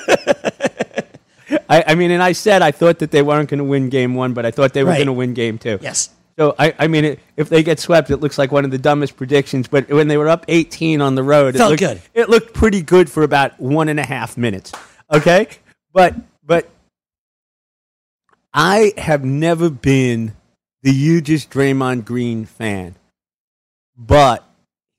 [1.68, 4.14] I, I mean, and I said I thought that they weren't going to win game
[4.14, 4.96] one, but I thought they were Right.
[4.98, 5.78] going to win game two.
[5.80, 6.10] Yes.
[6.36, 8.78] So, I, I mean, it, if they get swept, it looks like one of the
[8.78, 9.66] dumbest predictions.
[9.68, 12.02] But when they were up 18 on the road, Felt it looked, good.
[12.12, 14.72] It looked pretty good for about one and a half minutes.
[15.10, 15.46] Okay.
[15.94, 16.68] But, but
[18.52, 20.34] I have never been
[20.84, 22.94] the hugest Draymond Green fan,
[23.96, 24.44] but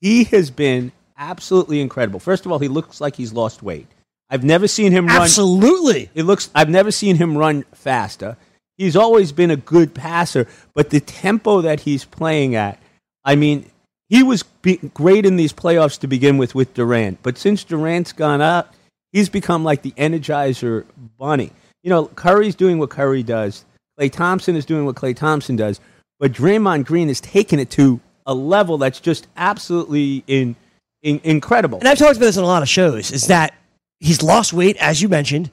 [0.02, 2.20] he has been absolutely incredible.
[2.20, 3.88] First of all, he looks like he's lost weight.
[4.30, 5.22] I've never seen him run.
[5.22, 6.10] Absolutely.
[6.16, 6.50] It looks.
[6.56, 8.36] I've never seen him run faster.
[8.78, 12.82] He's always been a good passer, but the tempo that he's playing at,
[13.24, 13.70] I mean,
[14.10, 18.12] he was be- great in these playoffs to begin with with Durant, but since Durant's
[18.12, 18.74] gone up,
[19.12, 20.84] he's become like the Energizer
[21.18, 21.52] Bunny.
[21.84, 23.64] You know, Curry's doing what Curry does.
[24.00, 25.80] Klay Thompson is doing what Klay Thompson does,
[26.20, 30.56] but Draymond Green has taken it to a level that's just absolutely in,
[31.02, 31.80] in incredible.
[31.80, 33.54] And I've talked about this on a lot of shows, is that
[34.00, 35.52] he's lost weight, as you mentioned,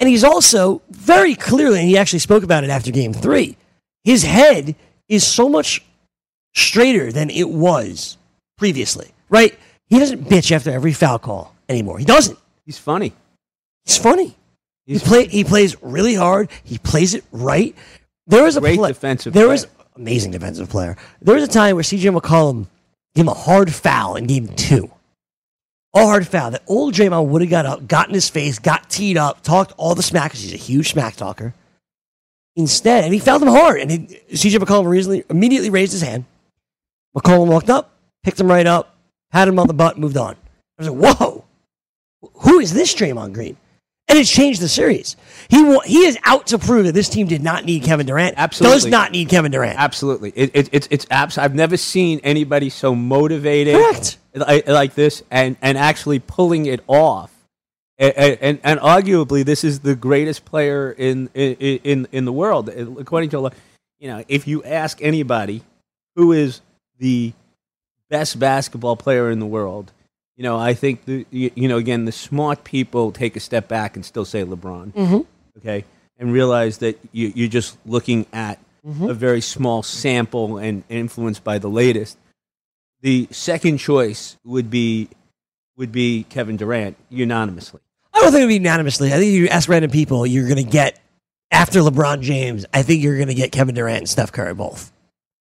[0.00, 3.56] and he's also very clearly, and he actually spoke about it after game three,
[4.04, 4.74] his head
[5.08, 5.82] is so much
[6.54, 8.16] straighter than it was
[8.58, 9.58] previously, right?
[9.88, 11.98] He doesn't bitch after every foul call anymore.
[11.98, 12.38] He doesn't.
[12.64, 13.12] He's funny.
[13.84, 14.34] He's funny.
[14.86, 16.48] He, He's play, he plays really hard.
[16.64, 17.74] He plays it right.
[18.26, 19.52] There was a Great play, defensive There player.
[19.52, 20.96] was amazing defensive player.
[21.20, 22.66] There was a time where CJ McCollum
[23.14, 24.90] gave him a hard foul in game two.
[25.94, 28.90] A hard foul that old Draymond would have got up, got in his face, got
[28.90, 31.54] teed up, talked all the smack because he's a huge smack talker.
[32.54, 33.98] Instead, and he fouled him hard, and he,
[34.32, 36.24] CJ McCollum reasonably, immediately raised his hand.
[37.16, 38.94] McCollum walked up, picked him right up,
[39.30, 40.36] had him on the butt, moved on.
[40.78, 41.44] I was like, whoa,
[42.34, 43.56] who is this Draymond Green?
[44.08, 45.16] And it's changed the series.
[45.48, 48.34] He wa- he is out to prove that this team did not need Kevin Durant.
[48.36, 49.78] Absolutely, does not need Kevin Durant.
[49.78, 54.18] Absolutely, it, it, it's it's abs- I've never seen anybody so motivated Correct.
[54.34, 57.32] like, like this, and and actually pulling it off.
[57.98, 62.68] And, and and arguably, this is the greatest player in in in, in the world,
[62.68, 63.50] according to
[63.98, 64.22] you know.
[64.28, 65.62] If you ask anybody
[66.14, 66.60] who is
[66.98, 67.32] the
[68.08, 69.92] best basketball player in the world,
[70.36, 73.68] you know, I think the you, you know again the smart people take a step
[73.68, 75.20] back and still say LeBron Mm-hmm.
[75.58, 75.84] okay,
[76.18, 79.08] and realize that you, you're just looking at Mm-hmm.
[79.10, 82.16] a very small sample and influenced by the latest.
[83.00, 85.08] The second choice would be
[85.76, 87.80] would be Kevin Durant unanimously.
[88.14, 89.08] I don't think it'll be unanimously.
[89.08, 91.00] I think if you ask random people, you're going to get
[91.50, 92.64] after LeBron James.
[92.72, 94.92] I think you're going to get Kevin Durant and Steph Curry both.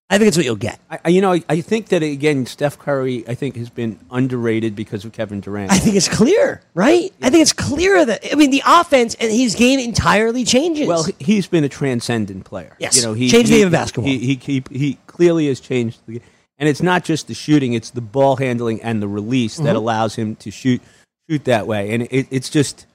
[0.07, 0.79] I think it's what you'll get.
[0.89, 4.75] I, you know, I, I think that again, Steph Curry, I think has been underrated
[4.75, 5.71] because of Kevin Durant.
[5.71, 7.11] I think it's clear, right?
[7.23, 10.87] I think it's clear that I mean the offense and his game entirely changes.
[10.87, 12.75] Well, he- he's been a transcendent player.
[12.79, 12.95] Yes.
[12.97, 14.07] you know, he Changed the game of basketball.
[14.11, 16.21] He, he, he, he clearly has changed, the,
[16.59, 19.65] and it's not just the shooting; it's the ball handling and the release Mm-hmm.
[19.65, 20.83] that allows him to shoot
[21.27, 21.91] shoot that way.
[21.95, 22.85] And it, it's just,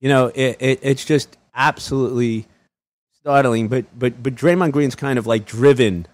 [0.00, 2.46] you know, it, it, it's just absolutely
[3.18, 3.66] startling.
[3.66, 6.06] But but but Draymond Green's kind of like driven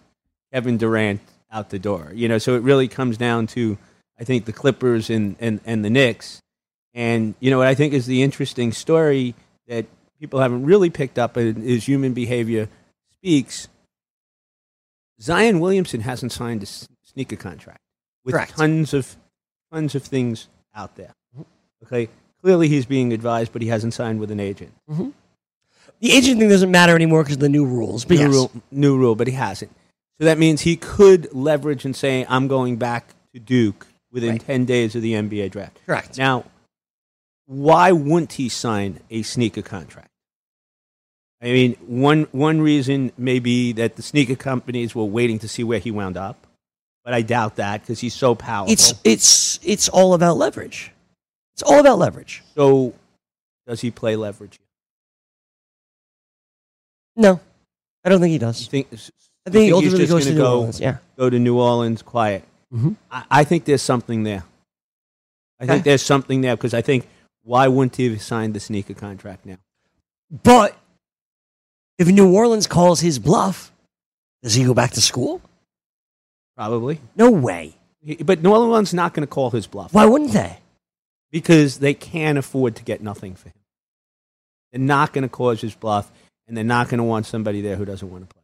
[0.53, 2.13] Kevin Durant out the door.
[2.15, 3.79] You know, so it really comes down to
[4.19, 6.41] I think the Clippers and and, and the Knicks.
[6.95, 9.35] And you know what I think is the interesting story
[9.69, 9.87] that
[10.19, 12.69] people haven't really picked up is human behavior
[13.13, 13.69] speaks.
[15.21, 17.81] Zion Williamson hasn't signed a sneaker contract
[18.25, 18.57] with Correct.
[18.57, 19.17] tons of
[19.73, 21.15] tons of things out there.
[21.85, 22.09] Okay,
[22.41, 24.73] clearly he's being advised, but he hasn't signed with an agent.
[24.91, 25.11] Mm-hmm.
[26.01, 28.05] the agent thing doesn't matter anymore because of the new rules.
[28.05, 28.33] But new yes.
[28.33, 29.71] rule, new rule, but he hasn't.
[30.19, 34.41] So that means he could leverage and say, "I'm going back to Duke within Right.
[34.41, 36.17] ten days of the NBA draft." correct.
[36.17, 36.45] Now,
[37.47, 40.11] why wouldn't he sign a sneaker contract?
[41.43, 45.63] I mean, one one reason may be that the sneaker companies were waiting to see
[45.63, 46.47] where he wound up,
[47.05, 48.73] but I doubt that because he's so powerful.
[48.73, 50.93] It's it's it's all about leverage.
[51.55, 52.43] It's all about leverage.
[52.55, 52.95] so,
[53.67, 54.59] does he play leverage?
[57.17, 57.41] No,
[58.05, 58.67] I don't think he You does.
[58.67, 58.89] think?
[59.47, 60.81] I think he he's ultimately just goes to gonna New go- Orleans.
[60.81, 60.97] Yeah.
[61.17, 62.45] Go to New Orleans, quiet.
[62.75, 62.97] Mhm.
[63.11, 64.45] I, I think there's something there.
[65.61, 65.73] I Okay.
[65.75, 67.07] think there's something there because I think
[67.43, 69.57] why wouldn't he have signed the sneaker contract now?
[70.43, 70.77] But
[71.99, 73.73] if New Orleans calls his bluff,
[74.43, 75.41] Does he go back to school?
[76.57, 77.01] Probably.
[77.17, 77.75] No way.
[78.01, 80.59] He- But New Orleans not going to call his bluff Why wouldn't they?
[81.31, 83.55] because they can't afford to get nothing for him.
[84.73, 86.11] They're not going to cause his bluff,
[86.47, 88.36] and they're not going to want somebody there who doesn't want to play.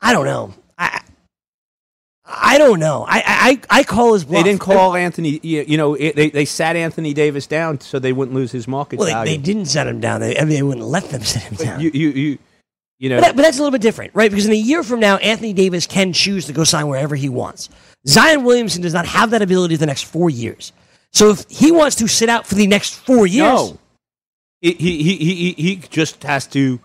[0.00, 0.54] I don't know.
[0.78, 1.00] I
[2.24, 3.04] I don't know.
[3.08, 4.42] I I, I call his bluff.
[4.42, 5.38] They didn't call Anthony.
[5.42, 8.98] You know, it, they they sat Anthony Davis down so they wouldn't lose his market
[8.98, 9.36] Well, they, value.
[9.36, 10.20] they didn't set him down.
[10.20, 11.80] They, I mean, they wouldn't let them sit him down.
[11.80, 12.38] you, you, you,
[12.98, 14.30] you know, But, that, but that's a little bit different, right?
[14.30, 17.28] Because in a year from now, Anthony Davis can choose to go sign wherever he
[17.28, 17.68] wants.
[18.06, 20.72] Zion Williamson does not have that ability the next four years.
[21.12, 23.78] So if he wants to sit out for the next four years, no,
[24.60, 26.80] he, he, he, he just has to.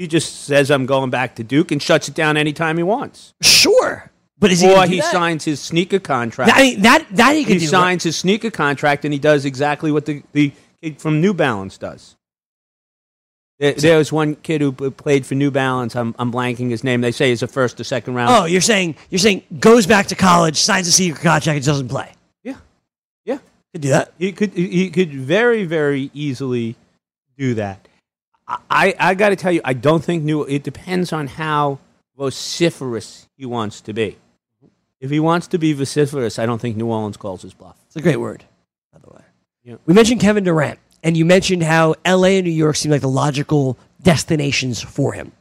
[0.00, 3.34] He just says, "I'm going back to Duke," and shuts it down anytime he wants.
[3.42, 4.10] sure.
[4.38, 4.72] But is he?
[4.72, 5.12] Or he that?
[5.12, 6.50] signs his sneaker contract.
[6.54, 7.66] I mean, that that he could he do.
[7.66, 11.76] signs his sneaker contract, and he does exactly what the, the kid from New Balance
[11.76, 12.16] does.
[13.58, 15.94] There, there was one kid who played for New Balance.
[15.94, 17.02] I'm, I'm blanking his name.
[17.02, 18.30] They say he's a first or second round.
[18.34, 21.88] Oh, you're saying you're saying goes back to college, signs a secret contract, and doesn't
[21.88, 22.10] play.
[22.42, 22.56] yeah,
[23.26, 23.36] yeah.
[23.74, 24.14] Could do that.
[24.18, 26.76] He could he could very very easily
[27.36, 27.86] do that.
[28.70, 30.42] I I got to tell you, I don't think New.
[30.44, 31.78] It depends on how
[32.16, 34.18] vociferous he wants to be.
[35.00, 37.76] If he wants to be vociferous, I don't think New Orleans calls his bluff.
[37.86, 38.44] It's a great word,
[38.92, 39.22] by the way.
[39.64, 39.76] Yeah.
[39.86, 43.08] We mentioned Kevin Durant, and you mentioned how LA and New York seem like the
[43.08, 45.32] logical destinations for him.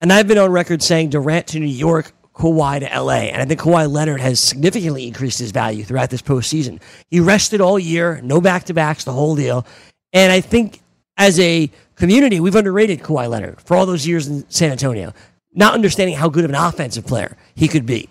[0.00, 3.30] And I've been on record saying Durant to New York, Kawhi to LA.
[3.30, 6.80] And I think Kawhi Leonard has significantly increased his value throughout this postseason.
[7.10, 9.66] He rested all year, no back to backs, the whole deal.
[10.12, 10.80] And I think
[11.18, 15.12] as a community, we've underrated Kawhi Leonard for all those years in San Antonio,
[15.52, 18.08] not understanding how good of an offensive player he could be.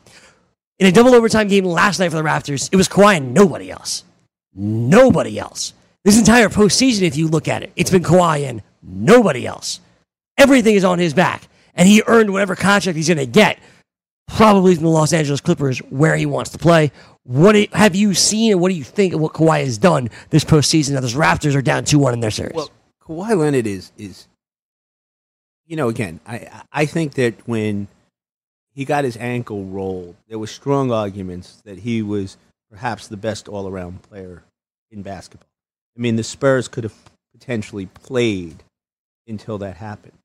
[0.78, 3.72] In a double overtime game last night for the Raptors, it was Kawhi and nobody
[3.72, 4.04] else.
[4.54, 5.74] Nobody else.
[6.04, 9.80] This entire postseason, if you look at it, it's been Kawhi and nobody else.
[10.38, 13.60] Everything is on his back, and he earned whatever contract he's going to get,
[14.28, 16.92] probably from the Los Angeles Clippers, where he wants to play.
[17.24, 20.44] What have you seen, and what do you think of what Kawhi has done this
[20.44, 20.94] postseason?
[20.94, 22.54] Now, those Raptors are down two one in their series.
[22.54, 22.70] Well,
[23.08, 24.28] Kawhi Leonard is is,
[25.66, 27.88] you know, again, I I think that when
[28.74, 32.38] he got his ankle rolled, there were strong arguments that he was
[32.70, 34.44] perhaps the best all around player
[34.92, 35.48] in basketball.
[35.98, 36.94] I mean, the Spurs could have
[37.32, 38.64] potentially played
[39.28, 40.18] until that happened.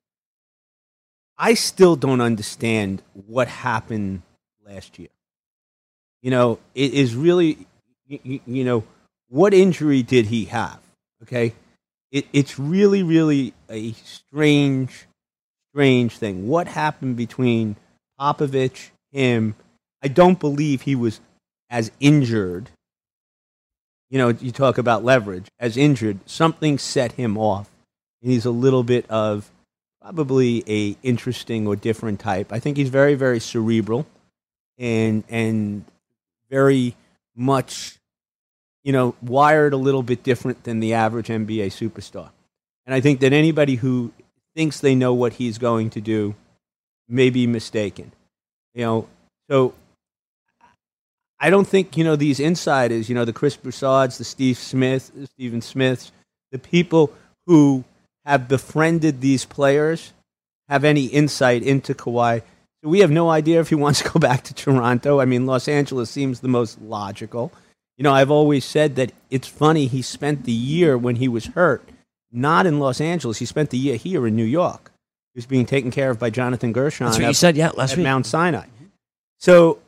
[1.38, 4.22] I still don't understand what happened
[4.66, 5.08] last year.
[6.20, 7.66] You know, it is really,
[8.06, 8.84] you, you know,
[9.28, 10.78] what injury did he have?
[11.22, 11.54] Okay,
[12.12, 15.06] it, it's really, really a strange,
[15.72, 16.46] strange thing.
[16.46, 17.76] What happened between
[18.20, 19.56] Popovich, him?
[20.02, 21.20] I don't believe he was
[21.70, 22.68] as injured.
[24.10, 26.18] You know, you talk about leverage as injured.
[26.26, 27.70] Something set him off,
[28.20, 29.50] and he's a little bit of
[30.02, 32.52] probably a interesting or different type.
[32.52, 34.06] I think he's very, very cerebral,
[34.76, 35.86] and and
[36.50, 36.94] very
[37.34, 37.98] much
[38.84, 42.30] you know, wired a little bit different than the average NBA superstar.
[42.86, 44.12] And I think that anybody who
[44.54, 46.34] thinks they know what he's going to do
[47.08, 48.12] may be mistaken.
[48.74, 49.08] You know,
[49.48, 49.74] so
[51.38, 55.10] I don't think, you know, these insiders, you know, the Chris Broussards, the Steve Smith,
[55.34, 56.12] Stephen Smiths,
[56.50, 57.12] the people
[57.46, 57.84] who
[58.24, 60.12] have befriended these players
[60.68, 62.42] have any insight into Kawhi.
[62.82, 65.20] So we have no idea if he wants to go back to Toronto.
[65.20, 67.52] I mean, Los Angeles seems the most logical.
[67.96, 71.46] You know, I've always said that it's funny he spent the year when he was
[71.46, 71.88] hurt
[72.32, 73.38] not in Los Angeles.
[73.38, 74.90] He spent the year here in New York.
[75.34, 77.92] He was being taken care of by Jonathan Gershon That's what you said, yeah, last
[77.92, 78.04] at week.
[78.04, 78.66] Mount Sinai.
[78.66, 78.86] Mm-hmm.
[79.38, 79.78] So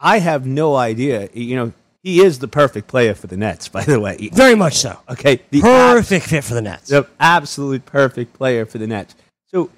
[0.00, 1.28] I have no idea.
[1.32, 4.30] You know, he is the perfect player for the Nets, by the way.
[4.32, 4.98] Very much so.
[5.08, 6.88] Okay, the Perfect fit for the Nets.
[6.88, 9.14] the absolute perfect player for the Nets.
[9.46, 9.70] So,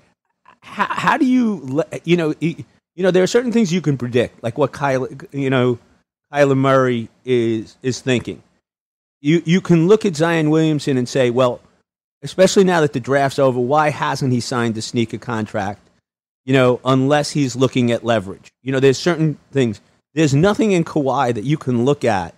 [0.60, 2.64] how, how do you, you know, you
[2.96, 5.78] know, there are certain things you can predict, like what Kyle, you know,
[6.32, 8.42] Kyler Murray is is thinking.
[9.20, 11.60] You you can look at Zion Williamson and say, well,
[12.22, 15.80] especially now that the draft's over, why hasn't he signed a sneaker contract?
[16.44, 18.52] You know, unless he's looking at leverage.
[18.62, 19.80] You know, there's certain things.
[20.14, 22.34] There's nothing in Kawhi that you can look at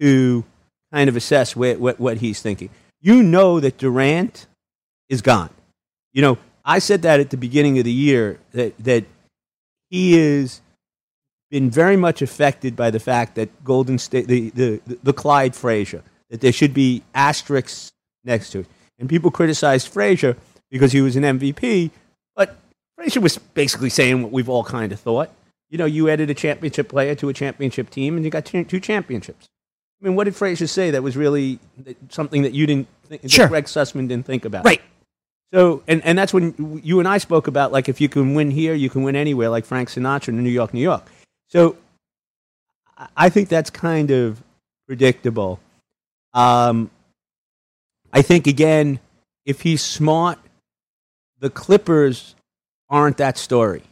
[0.00, 0.44] to
[0.92, 2.70] kind of assess what, what, what he's thinking.
[3.00, 4.46] You know that Durant
[5.08, 5.50] is gone.
[6.12, 9.04] You know, I said that at the beginning of the year that, that
[9.90, 10.60] he is
[11.56, 16.02] been very much affected by the fact that Golden State, the, the, the Clyde Frazier,
[16.28, 17.92] that there should be asterisks
[18.24, 18.66] next to it.
[18.98, 20.36] And people criticized Frazier
[20.70, 21.92] because he was an MVP,
[22.34, 22.58] but
[22.94, 25.30] Frazier was basically saying what we've all kind of thought.
[25.70, 28.80] You know, you added a championship player to a championship team, and you got two
[28.80, 29.48] championships.
[30.02, 31.58] I mean, what did Frazier say that was really
[32.10, 33.46] something that you didn't think, Sure.
[33.46, 34.66] that Greg Sussman didn't think about?
[34.66, 34.82] Right.
[35.54, 38.50] So, and, and that's when you and I spoke about like if you can win
[38.50, 41.08] here, you can win anywhere, like Frank Sinatra in New York, New York.
[41.48, 41.76] So,
[43.16, 44.42] I- think that's kind of
[44.86, 45.60] predictable.
[46.32, 46.90] Um,
[48.12, 49.00] I think again,
[49.44, 50.38] if he's smart,
[51.38, 52.34] the Clippers
[52.88, 53.82] aren't that story.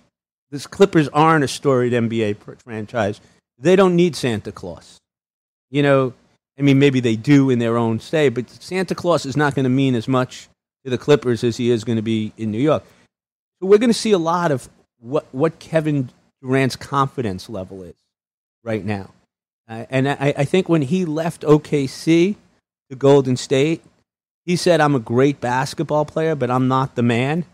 [0.50, 3.20] The Clippers aren't a storied NBA franchise.
[3.58, 4.98] They don't need Santa Claus.
[5.70, 6.14] You know,
[6.58, 9.64] I mean, maybe they do in their own say, but Santa Claus is not going
[9.64, 10.48] to mean as much
[10.84, 12.84] to the Clippers as he is going to be in New York.
[13.60, 14.68] So we're going to see a lot of
[15.00, 16.10] what, what Kevin
[16.44, 17.94] Durant's confidence level is
[18.62, 19.14] right now.
[19.66, 22.36] Uh, and I, I think when he left OKC
[22.90, 23.82] to Golden State,
[24.44, 27.46] he said, I'm a great basketball player, but I'm not the man.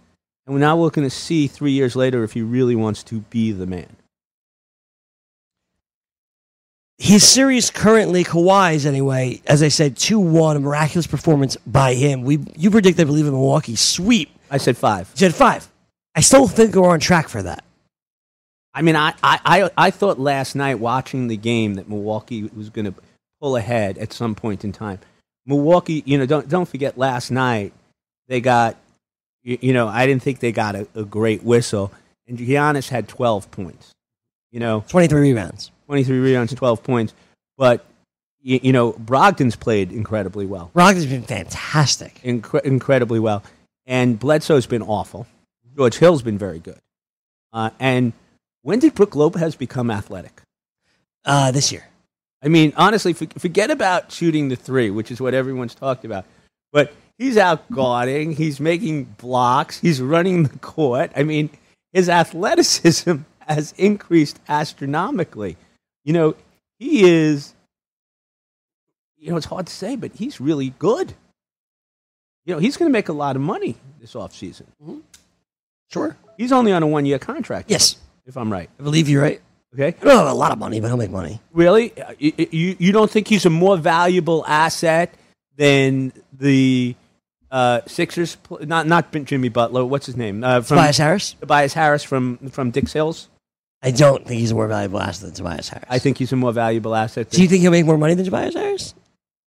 [0.44, 3.52] And we're now looking to see three years later if he really wants to be
[3.52, 3.94] the man.
[6.98, 12.22] His series currently, Kawhi's anyway, as I said, 2 1, a miraculous performance by him.
[12.22, 14.30] We You predict, I believe, in Milwaukee sweep.
[14.50, 15.08] I said five.
[15.14, 15.70] You said five.
[16.16, 17.64] I still think we're on track for that.
[18.72, 22.70] I mean, I, I, I, I thought last night watching the game that Milwaukee was
[22.70, 22.94] going to
[23.40, 25.00] pull ahead at some point in time.
[25.46, 27.72] Milwaukee, you know, don't, don't forget last night
[28.28, 28.76] they got,
[29.42, 31.92] you, you know, I didn't think they got a, a great whistle,
[32.28, 33.92] and Giannis had 12 points.
[34.52, 35.70] You know, 23 rebounds.
[35.86, 37.14] 23 rebounds, 12 points.
[37.56, 37.84] But,
[38.42, 40.70] you, you know, Brogdon's played incredibly well.
[40.74, 42.20] Brogdon's been fantastic.
[42.22, 43.42] Incre- incredibly well.
[43.86, 45.26] And Bledsoe's been awful.
[45.76, 46.78] George Hill's been very good.
[47.52, 48.12] Uh, and
[48.62, 50.42] when did Brook Lopez become athletic?
[51.24, 51.84] Uh, this year.
[52.42, 56.24] I mean, honestly, forget about shooting the three, which is what everyone's talked about.
[56.72, 61.12] But he's out guarding, he's making blocks, he's running the court.
[61.14, 61.50] I mean,
[61.92, 65.56] his athleticism has increased astronomically.
[66.04, 66.36] You know,
[66.78, 67.54] he is,
[69.18, 71.12] you know, it's hard to say, but he's really good.
[72.46, 74.64] You know, he's going to make a lot of money this offseason.
[75.88, 76.16] Sure.
[76.38, 77.70] He's only on a one year contract.
[77.70, 77.96] Yes.
[78.26, 78.70] If I'm right.
[78.78, 79.40] I believe you're right.
[79.74, 79.88] Okay.
[80.00, 81.40] I don't have a lot of money, but he'll make money.
[81.52, 81.92] Really?
[82.00, 85.14] Uh, You, you, you don't think he's a more valuable asset
[85.56, 86.96] than the
[87.50, 88.36] uh, Sixers?
[88.36, 89.84] pl- Not not Jimmy Butler.
[89.84, 90.42] What's his name?
[90.42, 91.34] Uh, from Tobias Harris?
[91.40, 93.28] Tobias Harris from from Dix Hills.
[93.82, 95.86] I don't think he's a more valuable asset than Tobias Harris.
[95.88, 97.30] I think he's a more valuable asset.
[97.30, 98.94] Do you think he'll make more money than Tobias Harris?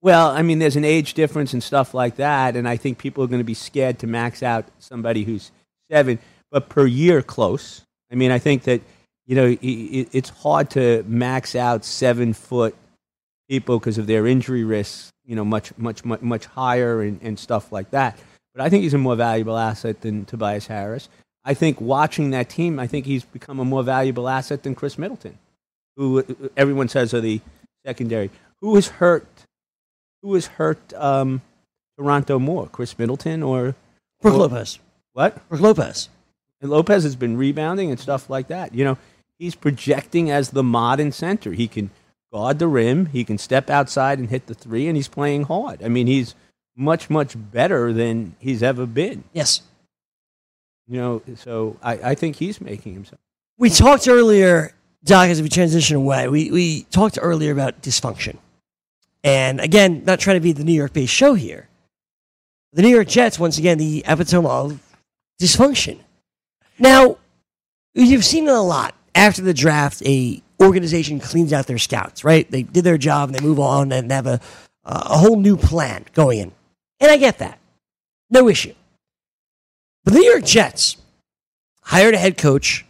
[0.01, 3.23] well, I mean, there's an age difference and stuff like that, and I think people
[3.23, 5.51] are going to be scared to max out somebody who's
[5.89, 6.19] seven,
[6.51, 7.85] but per year close.
[8.13, 8.81] I mean, I think that
[9.25, 12.75] you know it's hard to max out seven foot
[13.49, 15.11] people because of their injury risks.
[15.25, 18.17] You know, much much much much higher and, and stuff like that.
[18.53, 21.09] But I think he's a more valuable asset than Tobias Harris.
[21.43, 24.97] I think watching that team, I think he's become a more valuable asset than Khris
[24.97, 25.37] Middleton,
[25.97, 26.23] who uh,
[26.55, 27.41] everyone says are the
[27.85, 28.29] secondary.
[28.61, 29.27] Who was hurt?
[30.21, 30.93] Who was hurt?
[30.93, 31.41] Um,
[31.97, 33.75] Toronto more, Khris Middleton or
[34.21, 34.79] Brooke Well- Lopez.
[35.13, 35.47] what?
[35.49, 36.09] Brook Lopez.
[36.63, 38.73] And Lopez has been rebounding and stuff like that.
[38.73, 38.97] You know,
[39.37, 41.51] he's projecting as the modern center.
[41.51, 41.91] He can
[42.31, 45.83] guard the rim, he can step outside and hit the three, and he's playing hard.
[45.83, 46.33] I mean, he's
[46.75, 49.25] much, much better than he's ever been.
[49.33, 49.61] Yes.
[50.87, 53.19] You know, so I, I think he's making himself.
[53.57, 54.73] We talked earlier,
[55.03, 58.37] Doc, as we transition away, we, we talked earlier about dysfunction.
[59.21, 61.67] And again, not trying to be the New York based show here.
[62.71, 64.79] The New York Jets, once again, the epitome of
[65.41, 65.99] dysfunction.
[66.79, 67.17] Now,
[67.93, 68.95] you've seen it a lot.
[69.15, 72.49] After the draft, a organization cleans out their scouts, right?
[72.49, 74.39] They did their job and they move on and have a,
[74.83, 76.51] a whole new plan going in.
[76.99, 77.59] And I get that.
[78.29, 78.73] No issue.
[80.03, 80.97] But the New York Jets
[81.81, 82.85] hired a head coach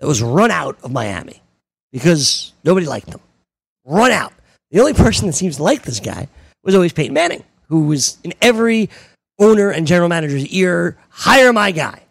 [0.00, 1.42] that was run out of Miami
[1.92, 3.20] because nobody liked him.
[3.84, 4.32] Run out.
[4.70, 6.28] The only person that seems to like this guy
[6.62, 8.90] was always Peyton Manning, who was in every
[9.38, 12.02] owner and general manager's ear hire my guy.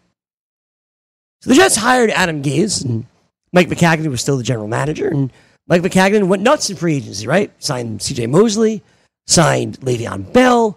[1.46, 3.06] So the Jets hired Adam Gase, and
[3.52, 5.32] Mike Maccagnan was still the general manager, and
[5.68, 7.52] Mike Maccagnan went nuts in free agency, right?
[7.62, 8.82] Signed CJ Mosley,
[9.28, 10.76] signed Le'Veon Bell,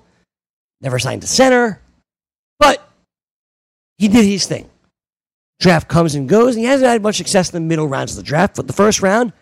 [0.80, 1.82] never signed a center,
[2.60, 2.88] but
[3.98, 4.70] he did his thing
[5.60, 8.18] draft comes and goes, and he hasn't had much success in the middle rounds of
[8.18, 8.56] the draft.
[8.56, 9.34] But the first round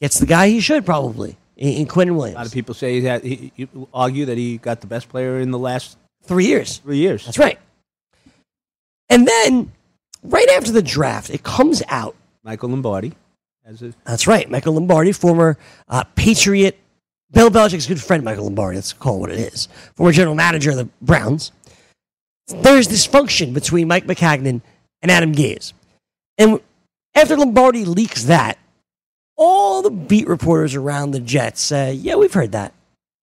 [0.00, 3.24] gets the guy he should probably in, in Quinnen A lot of people say had,
[3.24, 6.78] he, he argue that he got the best player in the last Three years.
[6.78, 7.24] three years.
[7.24, 7.58] That's right.
[9.10, 9.72] And then
[10.22, 12.16] right after the draft, it comes out.
[12.42, 13.12] Michael Lombardi.
[13.64, 14.50] As a, That's right.
[14.50, 15.56] Michael Lombardi, former
[15.88, 16.78] uh, Patriot,
[17.30, 18.76] Bill Belichick's good friend, Michael Lombardi.
[18.76, 19.68] Let's call it what it is.
[19.94, 21.52] Former general manager of the Browns.
[22.48, 24.60] There's dysfunction between Mike Maccagnan
[25.00, 25.72] and Adam Gase.
[26.38, 26.60] And
[27.14, 28.58] after Lombardi leaks that,
[29.36, 32.74] all the beat reporters around the Jets say, yeah, we've heard that.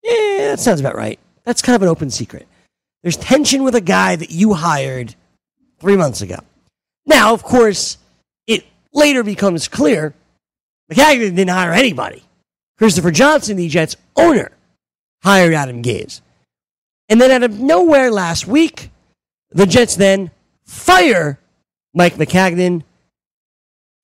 [0.04, 1.20] Yeah, that sounds about right.
[1.44, 2.48] That's kind of an open secret.
[3.04, 5.16] there's tension with a guy that you hired
[5.80, 6.40] three months ago.
[7.10, 7.98] Now, of course,
[8.46, 10.14] it later becomes clear
[10.92, 12.24] Maccagnan didn't hire anybody.
[12.78, 14.52] Christopher Johnson, the Jets owner,
[15.24, 16.22] hired Adam Gase.
[17.10, 18.92] And then out of nowhere last week,
[19.52, 20.32] the Jets then
[20.66, 21.40] fire
[21.94, 22.84] Mike Maccagnan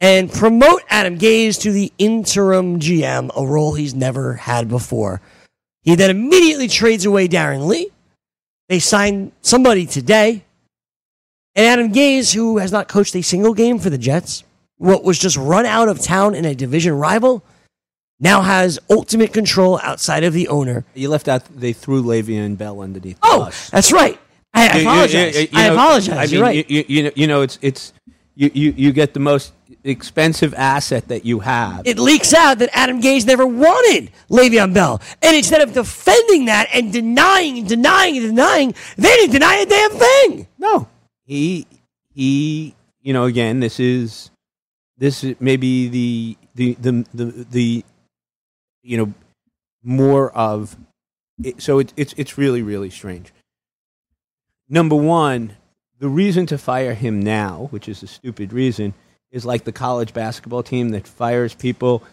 [0.02, 5.22] and promote Adam Gase to the interim GM, a role he's never had before.
[5.84, 7.92] He then immediately trades away Darron Lee.
[8.68, 10.44] They sign somebody today.
[11.56, 14.44] And Adam Gase, who has not coached a single game for the Jets,
[14.78, 17.44] what was just run out of town in a division rival,
[18.20, 20.84] now has ultimate control outside of the owner.
[20.94, 21.44] You left out.
[21.56, 23.18] They threw Le'Veon Bell underneath.
[23.24, 23.70] Oh, the bus.
[23.70, 24.20] that's right.
[24.54, 25.36] I You- you- apologize.
[25.36, 26.18] you- you I know, apologize.
[26.18, 26.70] I mean, You're right.
[26.70, 27.94] you, you, you know, you know, it's it's
[28.36, 29.52] you, you you get the most
[29.84, 31.86] expensive asset that you have.
[31.86, 35.02] it leaks out that Adam Gase never wanted Le'Veon Bell.
[35.22, 39.66] And instead of defending that and denying and denying and denying, they didn't deny a
[39.66, 40.48] damn thing.
[40.58, 40.88] No,
[41.26, 41.68] he
[42.14, 42.76] he.
[43.02, 44.32] You know, again, this is
[44.98, 47.86] this may be the the the the, the
[48.82, 49.14] you know
[49.84, 50.78] more of
[51.44, 53.32] it, so it, it's it's really really strange.
[54.68, 55.58] Number one,
[56.00, 58.94] the reason to fire him now, which is a stupid reason,
[59.32, 62.04] is like the college basketball team that fires people.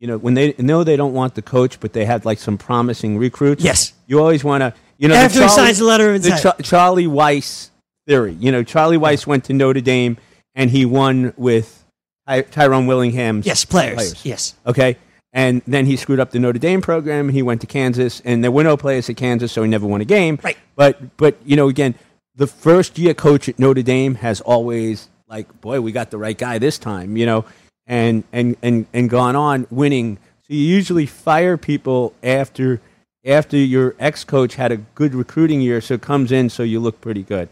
[0.00, 2.56] You know, when they know they don't want the coach, but they have like some
[2.56, 3.62] promising recruits.
[3.62, 3.92] Yes.
[4.06, 4.74] you always want to.
[4.96, 6.64] You know, the After he signs the letter of the intent.
[6.64, 7.70] Charlie Weis
[8.10, 8.36] theory.
[8.40, 10.16] You know, Charlie Weis went to Notre Dame
[10.56, 11.84] and he won with
[12.26, 14.24] Ty- Tyrone Willingham's yes, players.
[14.26, 14.54] Yes.
[14.66, 14.96] Okay.
[15.32, 17.28] And then he screwed up the Notre Dame program.
[17.28, 20.00] He went to Kansas, and there were no players at Kansas, so he never won
[20.00, 20.40] a game.
[20.42, 20.58] Right.
[20.74, 21.94] But but you know, again,
[22.34, 26.36] the first year coach at Notre Dame has always like, boy, we got the right
[26.36, 27.44] guy this time, you know,
[27.86, 30.18] and and and and gone on winning.
[30.48, 32.80] So you usually fire people after
[33.24, 36.80] after your ex coach had a good recruiting year, so it comes in so you
[36.80, 37.48] look pretty good.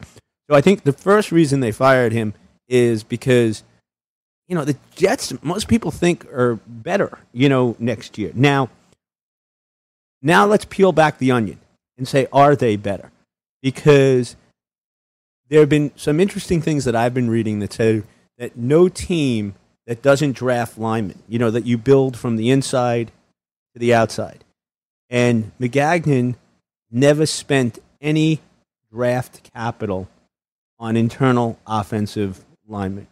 [0.48, 2.34] So I think the first reason they fired him
[2.68, 3.64] is because
[4.48, 8.32] you know, the Jets, most people think are better, you know, next year.
[8.34, 8.70] Now,
[10.22, 11.60] now let's peel back the onion
[11.98, 13.12] and say, are they better?
[13.62, 14.36] Because
[15.48, 18.02] there have been some interesting things that I've been reading that say
[18.38, 19.54] that no team
[19.86, 23.12] that doesn't draft linemen, you know, that you build from the inside
[23.74, 24.44] to the outside.
[25.10, 26.36] And Maccagnan
[26.90, 28.40] never spent any
[28.90, 30.08] draft capital
[30.78, 33.06] on internal offensive linemen.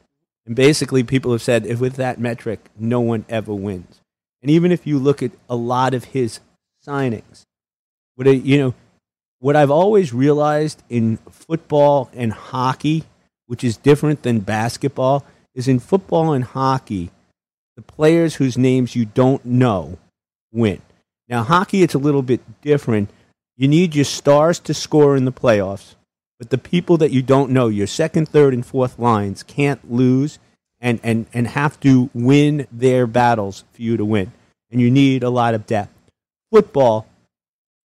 [0.46, 4.00] And basically, people have said if with that metric, no one ever wins.
[4.42, 6.40] And even if you look at a lot of his
[6.86, 7.42] signings,
[8.14, 8.74] what you know,
[9.40, 13.04] what I've always realized in football and hockey,
[13.46, 17.10] which is different than basketball, is in football and hockey,
[17.76, 19.98] the players whose names you don't know
[20.52, 20.80] win.
[21.28, 23.10] Now, hockey, it's a little bit different.
[23.56, 25.96] You need your stars to score in the playoffs,
[26.38, 30.38] but the people that you don't know, your second, third, and fourth lines, can't lose
[30.80, 34.32] and, and, and have to win their battles for you to win.
[34.70, 35.92] And you need a lot of depth.
[36.52, 37.06] Football,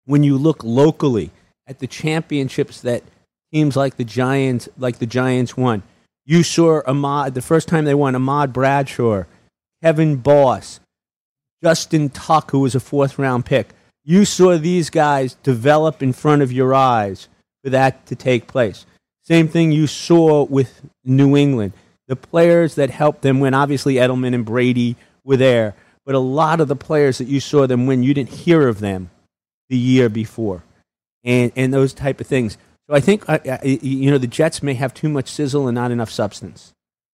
[0.06, 1.32] when you look locally
[1.68, 3.04] at the championships that
[3.52, 5.84] teams like the Giants, like the Giants won,
[6.26, 8.16] you saw Ahmad the first time they won.
[8.16, 9.24] Ahmad Bradshaw,
[9.84, 10.80] Kevin Boss,
[11.64, 13.70] Justin Tuck, who was a fourth round pick.
[14.04, 17.28] You saw these guys develop in front of your eyes
[17.64, 18.86] for that to take place.
[19.24, 21.74] Same thing you saw with New England.
[22.08, 26.60] The players that helped them win, obviously Edelman and Brady were there, but a lot
[26.60, 29.12] of the players that you saw them win, you didn't hear of them
[29.70, 30.64] the year before,
[31.24, 32.58] and and those type of things.
[32.88, 33.24] So I think
[33.64, 36.74] you know the Jets may have too much sizzle and not enough substance,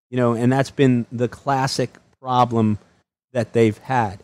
[0.09, 2.79] you know, and that's been the classic problem
[3.33, 4.23] that they've had.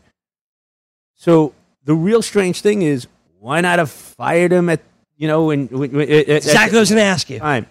[1.15, 1.53] So
[1.83, 3.07] the real strange thing is,
[3.39, 4.79] why not have fired him at
[5.21, 7.37] you know when, when, when at, Exactly what I was going to ask you.
[7.37, 7.67] time,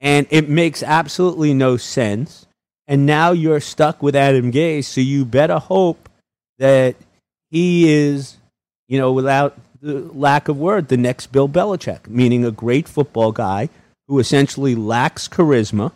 [0.00, 2.46] and it makes absolutely no sense.
[2.88, 6.08] And now you're stuck with Adam Gase, so you better hope
[6.58, 6.96] that
[7.52, 8.36] he is,
[8.88, 13.30] you know, without the lack of word, the next Bill Belichick, meaning a great football
[13.30, 13.68] guy
[14.08, 15.92] who essentially lacks charisma,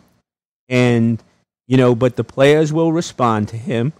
[0.69, 1.21] and
[1.67, 3.91] you know, but the players will respond to him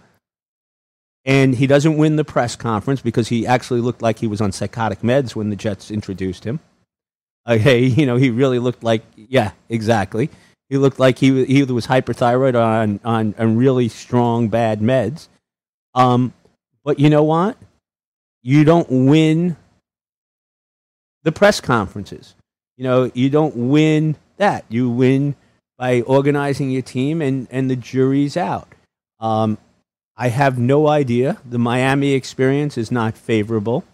[1.28, 4.50] and he doesn't win the press conference because he actually looked like he was on
[4.50, 6.58] psychotic meds when the Jets introduced him.
[7.48, 10.30] Okay, you know, he really looked like yeah, exactly.
[10.68, 15.28] He looked like he he was hyperthyroid on on, on really strong bad meds.
[15.94, 16.34] Um,
[16.84, 17.56] but you know what?
[18.42, 19.56] You don't win
[21.22, 22.34] the press conferences.
[22.76, 24.64] You know, you don't win that.
[24.68, 25.34] You win
[25.78, 28.68] by organizing your team, and and the jury's out.
[29.20, 29.58] Um,
[30.16, 31.38] I have no idea.
[31.48, 33.84] The Miami experience is not favorable.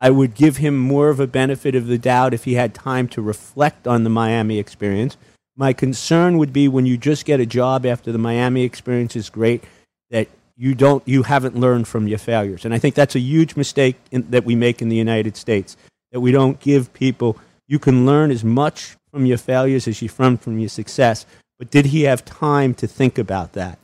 [0.00, 3.06] I would give him more of a benefit of the doubt if he had time
[3.08, 5.16] to reflect on the Miami experience.
[5.56, 9.28] My concern would be when you just get a job after the Miami experience is
[9.28, 9.62] great
[10.10, 12.64] that you don't you haven't learned from your failures.
[12.64, 15.76] And I think that's a huge mistake in, that we make in the United States
[16.12, 17.38] that we don't give people
[17.68, 21.26] you can learn as much from your failures as you from from your success.
[21.58, 23.78] But did he have time to think about that?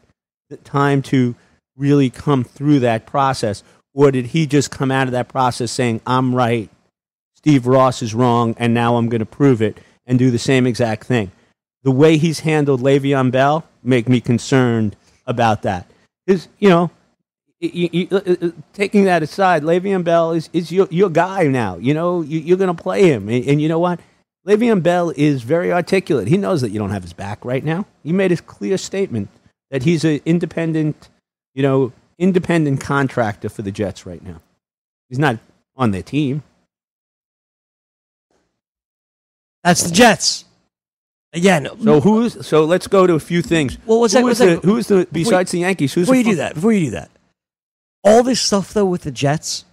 [0.48, 1.34] The time to
[1.76, 3.62] really come through that process
[3.96, 6.70] or did he just come out of that process saying, "I'm right,
[7.34, 10.68] Steve Ross is wrong, and now I'm going to prove it," and do the same
[10.68, 11.32] exact thing?
[11.86, 15.88] the way he's handled Le'Veon Bell make me concerned about that.
[16.26, 16.90] Is you know,
[17.60, 21.76] you, you, uh, uh, taking that aside, Le'Veon Bell is, is your, your guy now.
[21.76, 24.00] You know, you, are going to play him, and, and, you know what?
[24.44, 26.26] Le'Veon Bell is very articulate.
[26.26, 27.86] He knows that you don't have his back right now.
[28.02, 29.28] He made a clear statement
[29.70, 31.08] that he's an independent,
[31.54, 34.40] you know, independent contractor for the Jets right now.
[35.08, 35.38] He's not
[35.76, 36.42] on their team.
[39.62, 40.44] That's the Jets.
[41.32, 42.64] Again, so who's so?
[42.64, 43.76] Let's go to a few things.
[43.84, 44.22] Well, what's that?
[44.22, 45.92] Who's what's the, who's the besides the Yankees?
[45.92, 46.54] Who's before the you do that?
[46.54, 47.10] Before you do that,
[48.02, 49.64] all this stuff though with the Jets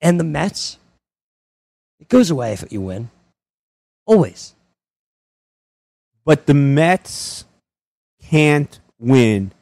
[0.00, 0.78] and the Mets,
[2.00, 3.10] it goes away if you win.
[4.06, 4.54] Always.
[6.24, 7.44] But the Mets
[8.22, 9.52] can't win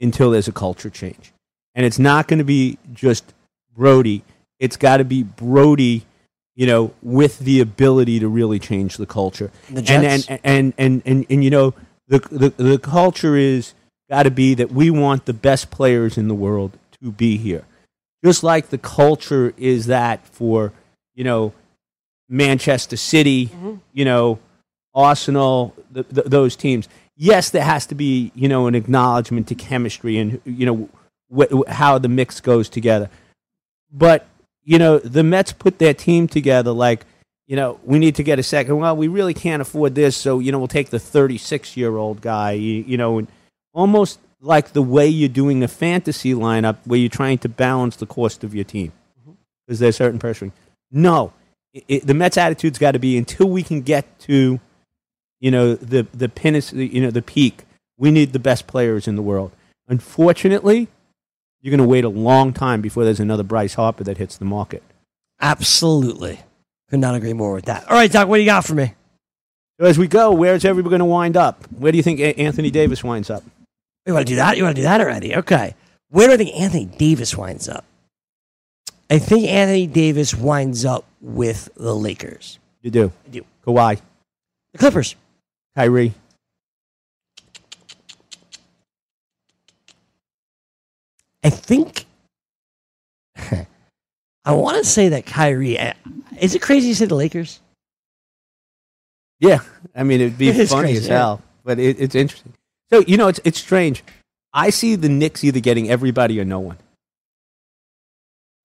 [0.00, 1.31] until there's a culture change,
[1.74, 3.32] and it's not going to be just
[3.74, 4.22] Brodie.
[4.58, 6.04] It's got to be Brodie,
[6.54, 9.50] you know, with the ability to really change the culture.
[9.70, 10.28] The Jets.
[10.28, 11.74] And, and, and, and, and, you know,
[12.08, 13.74] the, the, the culture is
[14.10, 17.64] got to be that we want the best players in the world to be here.
[18.24, 20.72] Just like the culture is that for,
[21.14, 21.52] you know,
[22.28, 23.76] Manchester City, mm-hmm.
[23.92, 24.38] you know,
[24.94, 26.88] Arsenal, those teams.
[27.16, 30.88] Yes, there has to be, you know, an acknowledgement to chemistry and, you know,
[31.36, 33.10] wh- how the mix goes together.
[33.92, 34.26] But
[34.64, 37.04] you know, the Mets put their team together like,
[37.46, 38.78] you know, we need to get a second.
[38.78, 42.20] Well, we really can't afford this, so you know, we'll take the 36 year old
[42.20, 42.52] guy.
[42.52, 43.28] You, you know, and
[43.72, 48.06] almost like the way you're doing a fantasy lineup, where you're trying to balance the
[48.06, 49.36] cost of your team, because
[49.78, 49.82] mm-hmm.
[49.84, 50.52] there's certain pressure.
[50.90, 51.32] No,
[51.74, 54.60] it, it, the Mets' attitude's got to be until we can get to,
[55.40, 57.64] you know, the the pin is, you know, the peak.
[57.98, 59.52] We need the best players in the world.
[59.88, 60.88] Unfortunately,
[61.62, 64.44] you're going to wait a long time before there's another Bryce Harper that hits the
[64.44, 64.82] market.
[65.40, 66.40] Absolutely.
[66.90, 67.88] Could not agree more with that.
[67.88, 68.94] All right, Doc, what do you got for me?
[69.80, 71.64] So as we go, where's everybody going to wind up?
[71.72, 73.42] Where do you think Anthony Davis winds up?
[74.04, 74.56] You want to do that?
[74.56, 75.36] You want to do that already?
[75.36, 75.74] Okay.
[76.10, 77.84] Where do I think Anthony Davis winds up?
[79.08, 82.58] I think Anthony Davis winds up with the Lakers.
[82.82, 83.12] You do?
[83.26, 83.44] I do.
[83.66, 84.00] Kawhi.
[84.72, 85.16] The Clippers.
[85.76, 86.14] Kyrie.
[91.42, 92.06] I think
[94.44, 95.78] I want to say that Kyrie.
[95.78, 95.94] Uh,
[96.40, 97.60] is it crazy to say the Lakers?
[99.40, 99.60] Yeah,
[99.94, 101.50] I mean it'd be it funny crazy, as hell, yeah.
[101.64, 102.54] but it, it's interesting.
[102.92, 104.02] So you know, it's it's strange.
[104.52, 106.76] I see the Knicks either getting everybody or no one.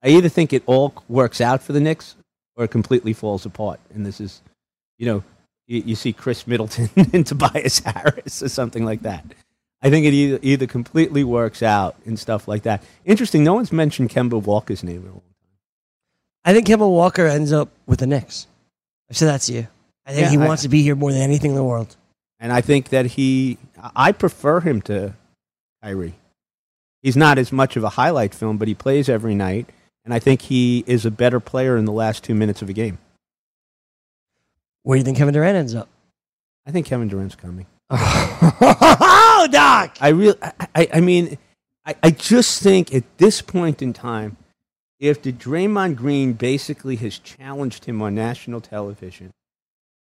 [0.02, 2.14] I either think it all works out for the Knicks
[2.56, 3.80] or it completely falls apart.
[3.94, 4.42] And this is,
[4.98, 5.24] you know,
[5.66, 9.24] you, you see Khris Middleton and Tobias Harris or something like that.
[9.80, 12.82] I think it either, either completely works out and stuff like that.
[13.04, 13.44] Interesting.
[13.44, 15.20] No one's mentioned Kemba Walker's name.
[16.44, 18.46] I think Kemba Walker ends up with the Knicks.
[19.08, 19.68] I said that to you.
[20.04, 21.94] I think yeah, he I, wants to be here more than anything in the world.
[22.40, 23.58] And I think that he,
[23.94, 25.14] I prefer him to
[25.82, 26.14] Kyrie.
[27.02, 29.68] He's not as much of a highlight film, but he plays every night.
[30.04, 32.72] And I think he is a better player in the last two minutes of a
[32.72, 32.98] game.
[34.82, 35.88] Where do you think Kevin Durant ends up?
[36.66, 37.66] I think Kevin Durant's coming.
[37.90, 39.96] Oh, Doc.
[40.00, 40.34] I real.
[40.42, 41.38] I, I mean,
[41.86, 44.36] I, I just think at this point in time,
[45.00, 49.30] if the Draymond Green basically has challenged him on national television,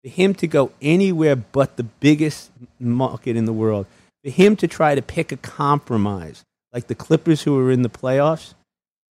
[0.03, 3.85] for him to go anywhere but the biggest market in the world,
[4.23, 7.89] for him to try to pick a compromise like the Clippers who are in the
[7.89, 8.53] playoffs,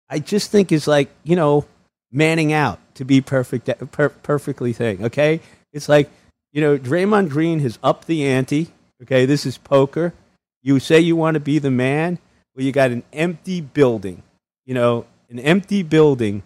[0.09, 1.65] I just think is like you know
[2.11, 5.05] manning out to be perfect, per- perfectly thing.
[5.05, 5.41] Okay,
[5.73, 6.09] it's like
[6.51, 8.69] you know, Draymond Green has upped the ante.
[9.03, 10.13] Okay, this is poker.
[10.61, 12.19] You say you want to be the man,
[12.55, 14.23] well, you got an empty building,
[14.65, 16.43] you know, an empty building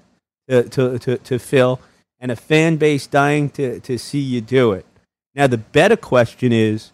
[0.47, 1.79] to, to, to, to fill
[2.19, 4.85] and a fan base dying to, to see you do it.
[5.35, 6.91] Now, the better question is,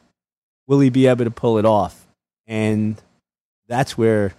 [0.65, 2.07] will he be able to pull it off?
[2.47, 3.01] And
[3.67, 4.33] that's where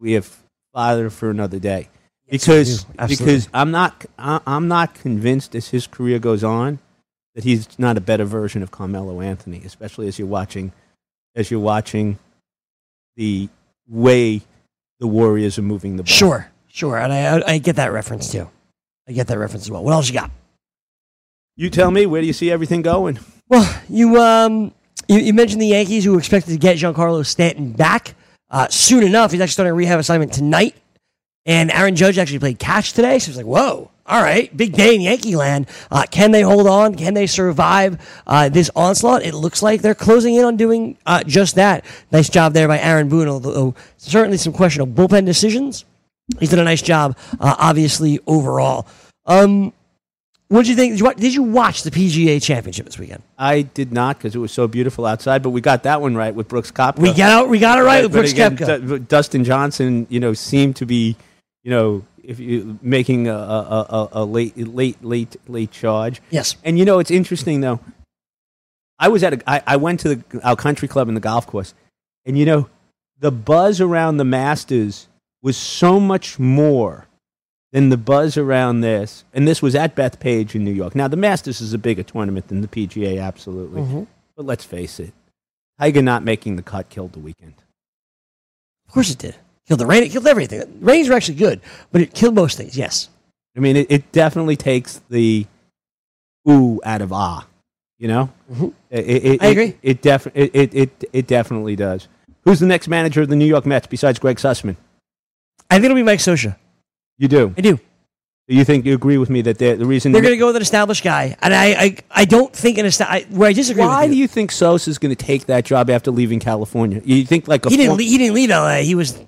[0.00, 0.38] we have
[0.72, 1.88] father for another day.
[2.28, 6.78] Because, because I'm not I'm not convinced as his career goes on
[7.34, 10.72] that he's not a better version of Carmelo Anthony, especially as you're watching
[11.34, 12.18] as you're watching
[13.16, 13.48] the
[13.88, 14.42] way
[15.00, 16.12] the Warriors are moving the ball.
[16.12, 18.48] Sure, sure, and I I get that reference too.
[19.08, 19.82] I get that reference as well.
[19.82, 20.30] What else you got?
[21.56, 23.18] You tell me, where do you see everything going?
[23.48, 24.72] Well, you um
[25.08, 28.14] you, you mentioned the Yankees who expected to get Giancarlo Stanton back
[28.50, 29.32] uh, soon enough.
[29.32, 30.76] He's actually starting a rehab assignment tonight,
[31.46, 33.18] and Aaron Judge actually played catch today.
[33.18, 35.66] So it's like, whoa, all right, big day in Yankee land.
[35.90, 36.94] Uh, can they hold on?
[36.96, 39.22] Can they survive uh, this onslaught?
[39.22, 41.84] It looks like they're closing in on doing uh, just that.
[42.10, 45.84] Nice job there by Aaron Boone, although certainly some questionable bullpen decisions.
[46.40, 48.86] He's done a nice job, uh, obviously overall.
[49.26, 49.72] Um,
[50.48, 50.92] what did you think?
[50.92, 53.22] Did you, wa- did you watch the PGA Championship this weekend?
[53.38, 56.34] I did not because it was so beautiful outside, but we got that one right
[56.34, 56.98] with Brooks Koepka.
[56.98, 57.48] We got out.
[57.48, 58.88] We got it right with But Brooks again, Koepka.
[58.88, 61.16] Du- Dustin Johnson, you know, seemed to be,
[61.62, 66.20] you know, if you making a, a, a, a late, late, late, late charge.
[66.30, 66.56] Yes.
[66.64, 67.80] And you know, it's interesting though.
[68.98, 71.46] I was at a, I, I went to the, our country club in the golf
[71.46, 71.74] course,
[72.24, 72.68] and you know,
[73.18, 75.08] the buzz around the Masters
[75.42, 77.08] was so much more
[77.72, 79.24] than the buzz around this.
[79.32, 80.94] And this was at Bethpage in New York.
[80.94, 83.80] Now, the Masters is a bigger tournament than the PGA, absolutely.
[83.82, 84.06] Mhm.
[84.36, 85.12] But let's face it,
[85.80, 87.54] Tiger not making the cut killed the weekend.
[88.86, 89.36] Of course it did.
[89.72, 90.02] Killed the rain.
[90.02, 90.60] It killed everything.
[90.60, 91.62] The Rains were actually good,
[91.92, 92.76] but it killed most things.
[92.76, 93.08] Yes.
[93.56, 95.46] I mean, it, it definitely takes the
[96.46, 97.46] ooh out of ah.
[97.98, 98.74] You know, Mhm.
[98.90, 99.64] it, it, I agree.
[99.68, 102.06] It, it, def- it, it, it, it definitely does.
[102.44, 104.76] Who's the next manager of the New York Mets besides Greg Sussman?
[105.70, 106.56] I think it'll be Mike Scioscia.
[107.16, 107.54] You do.
[107.56, 107.80] I do.
[108.48, 110.62] You think you agree with me that the reason They're going to go with an
[110.62, 113.82] established guy, and I, I, I don't think an esta- I, where I disagree.
[113.84, 116.40] Why with do you, you think Sosa is going to take that job after leaving
[116.40, 117.00] California?
[117.04, 117.90] You think like a he didn't.
[117.90, 118.82] form- le- He didn't leave L.A.
[118.84, 119.18] He was.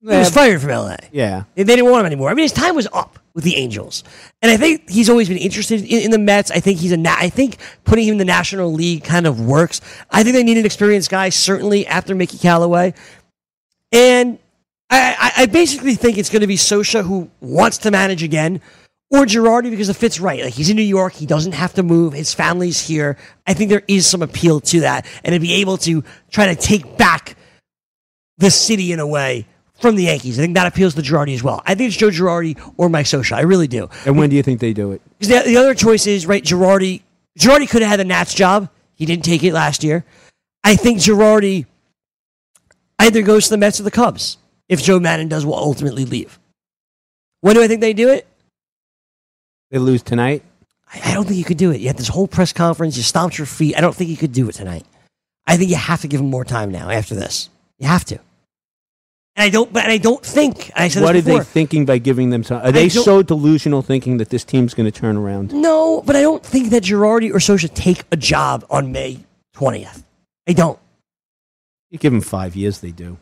[0.00, 0.96] He was fired from L.A.
[1.10, 1.44] yeah.
[1.54, 2.30] They, they didn't want him anymore.
[2.30, 4.04] I mean, his time was up with the Angels,
[4.42, 6.52] and I think he's always been interested in, in the Mets.
[6.52, 6.96] I think he's a.
[6.96, 9.80] Na- I think putting him in the National League kind of works.
[10.10, 12.94] I think they need an experienced guy, certainly after Mickey Callaway,
[13.90, 14.38] and
[14.88, 18.60] I, I, I basically think it's going to be Scioscia who wants to manage again,
[19.10, 20.44] or Girardi because it fits right.
[20.44, 22.12] Like he's in New York, he doesn't have to move.
[22.12, 23.16] His family's here.
[23.48, 26.60] I think there is some appeal to that, and to be able to try to
[26.60, 27.36] take back
[28.36, 29.46] the city in a way
[29.80, 30.38] from the Yankees.
[30.38, 31.62] I think that appeals to Girardi as well.
[31.66, 33.36] I think it's Joe Girardi or Mike Scioscia.
[33.36, 33.88] I really do.
[34.04, 35.02] And when do you think they do it?
[35.18, 36.42] Because the, the other choice is right.
[36.42, 37.02] Girardi.
[37.38, 38.68] Girardi could have had the Nats job.
[38.94, 40.04] He didn't take it last year.
[40.64, 41.66] I think Girardi
[42.98, 46.38] either goes to the Mets or the Cubs if Joe Maddon does will ultimately leave.
[47.40, 48.26] When do I think they do it?
[49.70, 50.42] They lose tonight.
[50.92, 51.80] I, I don't think you could do it.
[51.80, 52.96] You had this whole press conference.
[52.96, 53.76] You stomped your feet.
[53.76, 54.84] I don't think you could do it tonight.
[55.46, 57.48] I think you have to give him more time now after this.
[57.78, 58.18] You have to.
[59.38, 59.72] And I don't.
[59.72, 60.72] But I don't think.
[60.74, 61.38] I said What are this before.
[61.38, 62.66] they thinking by giving them time?
[62.66, 65.52] Are they don't- so delusional thinking that this team's going to turn around?
[65.52, 69.20] No, but I don't think that Girardi or Scioscia take a job on May
[69.54, 70.02] 20th.
[70.48, 70.78] I don't.
[71.90, 73.16] You give them five years, they do.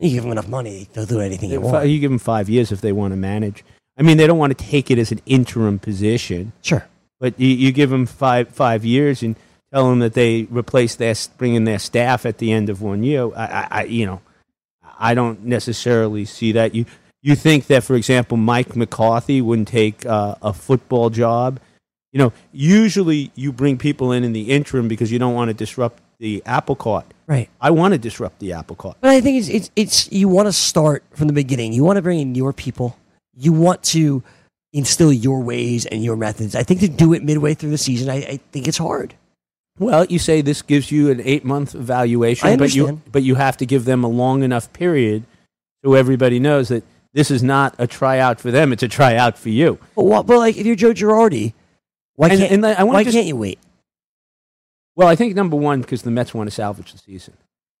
[0.00, 1.88] You give them enough money, they'll do anything you uh, want.
[1.88, 3.64] You give them five years if they want to manage.
[3.96, 6.84] I mean, they don't want to take it as an interim position, Sure.
[7.20, 9.36] but you, you give them five five years and
[9.72, 13.04] tell them that they replace their bring in their staff at the end of one
[13.04, 13.30] year.
[13.36, 14.20] I, I, I you know,
[14.98, 16.74] I don't necessarily see that.
[16.74, 16.86] You
[17.22, 21.58] you think that, for example, Mike McCarthy wouldn't take uh, a football job?
[22.12, 25.54] You know, usually you bring people in in the interim because you don't want to
[25.54, 27.06] disrupt the apple cart.
[27.26, 27.48] Right.
[27.60, 28.98] I want to disrupt the apple cart.
[29.00, 31.72] But I think it's, it's, it's you want to start from the beginning.
[31.72, 32.96] You want to bring in your people.
[33.34, 34.22] You want to
[34.72, 36.54] instill your ways and your methods.
[36.54, 39.14] I think to do it midway through the season, I, I think it's hard.
[39.78, 43.56] Well, you say this gives you an eight month evaluation, but you but you have
[43.58, 45.24] to give them a long enough period
[45.84, 49.48] so everybody knows that this is not a tryout for them; it's a tryout for
[49.48, 49.78] you.
[49.96, 51.54] But, what, but like, if you're Joe Girardi,
[52.14, 53.58] why And- can't, and I why just- can't you wait?
[54.96, 57.34] Well, I think number one because the Mets want to salvage the season.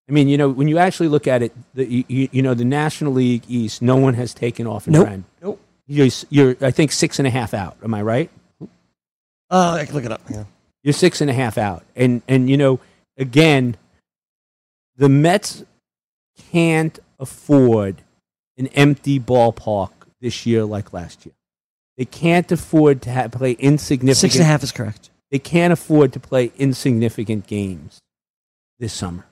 [0.08, 2.64] I mean, you know, when you actually look at it, the, you, you, know, the
[2.64, 5.06] National League East, no one has taken off and Nope.
[5.06, 5.24] ran.
[5.40, 5.60] Nope.
[5.86, 7.76] You're, you're, I think, six and a half out.
[7.84, 8.30] Am I right?
[9.48, 10.20] Uh, I can look it up.
[10.28, 10.44] Yeah.
[10.84, 11.82] You're six and a half out.
[11.96, 12.78] And, and you know,
[13.16, 13.76] again,
[14.96, 15.64] the Mets
[16.52, 18.02] can't afford
[18.56, 21.34] an empty ballpark this year like last year.
[21.96, 24.18] They can't afford to have, play insignificant.
[24.18, 25.10] Six and a half is correct.
[25.30, 28.00] They can't afford to play insignificant games
[28.78, 29.24] this summer.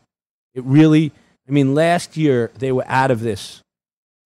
[0.55, 1.13] It really,
[1.49, 3.63] I mean, last year they were out of this.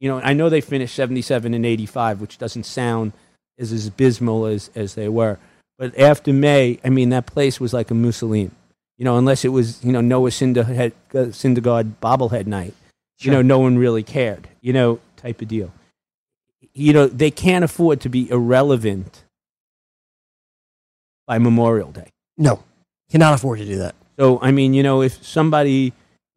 [0.00, 3.12] You know, I know they finished 77 and 85, which doesn't sound
[3.58, 5.38] as, as abysmal as, as they were.
[5.78, 8.50] But after May, I mean, that place was like a Mussolini.
[8.98, 12.74] You know, unless it was, you know, Noah Syndergaard, uh, Syndergaard bobblehead night.
[13.18, 15.72] You know, no one really cared, you know, type of deal.
[16.74, 19.24] You know, they can't afford to be irrelevant
[21.26, 22.10] by Memorial Day.
[22.36, 22.62] No,
[23.10, 23.94] cannot afford to do that.
[24.18, 25.92] So, I mean, you know, if somebody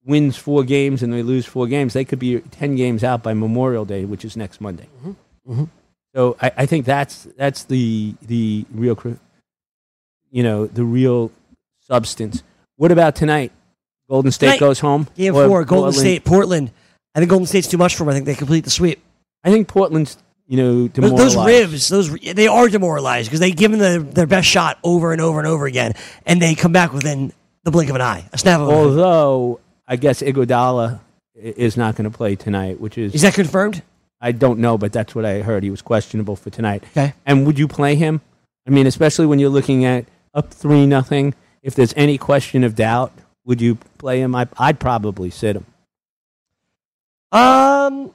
[0.06, 3.34] wins four games and they lose four games, they could be 10 games out by
[3.34, 4.88] Memorial Day, which is next Monday.
[5.48, 5.70] Mhm.
[6.16, 8.98] So I, I think that's that's the the real,
[10.32, 11.32] you know, the real
[11.82, 12.44] substance.
[12.76, 13.52] What about tonight?
[14.10, 15.08] Golden State Tonight, goes home.
[15.16, 15.96] Game four, Golden Portland?
[15.96, 16.72] State, Portland.
[17.14, 18.10] I think Golden State's too much for them.
[18.10, 19.00] I think they complete the sweep.
[19.44, 20.18] I think Portland's,
[20.48, 21.38] you know, Those, demoralized.
[21.38, 25.12] those ribs, those they are demoralized because they give them the, their best shot over
[25.12, 25.94] and over and over again,
[26.26, 27.32] and they come back within
[27.64, 28.70] the blink of an eye, a snap of.
[28.70, 31.00] Although I guess Iguodala
[31.36, 33.84] is not going to play tonight, which is Is that confirmed?
[34.22, 35.64] I don't know, but that's what I heard.
[35.64, 36.84] He was questionable for tonight.
[36.92, 37.14] Okay.
[37.26, 38.22] And would you play him?
[38.68, 41.34] I mean, especially when you're looking at up three nothing.
[41.62, 43.12] If there's any question of doubt,
[43.46, 44.36] would you play him?
[44.36, 45.66] I, I'd probably sit him.
[47.32, 48.14] Um,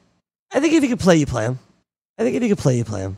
[0.53, 1.59] I think if you could play, you play him.
[2.19, 3.17] I think if you could play, you play him.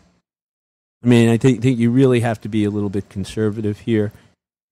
[1.05, 4.12] I mean, I think, think you really have to be a little bit conservative here.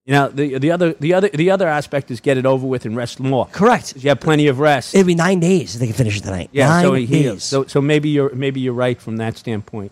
[0.05, 2.85] You know, the the other the other the other aspect is get it over with
[2.85, 3.47] and rest more.
[3.47, 3.95] Correct.
[3.95, 4.93] You have plenty of rest.
[4.93, 6.49] It'd be nine days if they can finish it tonight.
[6.51, 7.43] yeah, nine so he, days.
[7.43, 9.91] so so maybe you're maybe you're right from that standpoint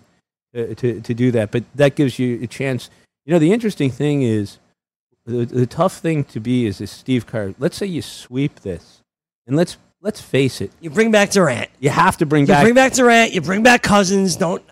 [0.56, 1.50] uh, to to do that.
[1.50, 2.92] But that gives you a chance.
[3.26, 4.60] You know, the interesting thing is
[5.26, 7.54] the, the tough thing to be is, is Steve Kerr.
[7.60, 9.02] Let's say you sweep this,
[9.48, 11.70] and let's let's face it, you bring back Durant.
[11.80, 12.64] you have to bring You back.
[12.64, 13.32] bring back Durant.
[13.34, 14.36] You bring back Cousins.
[14.36, 14.64] Don't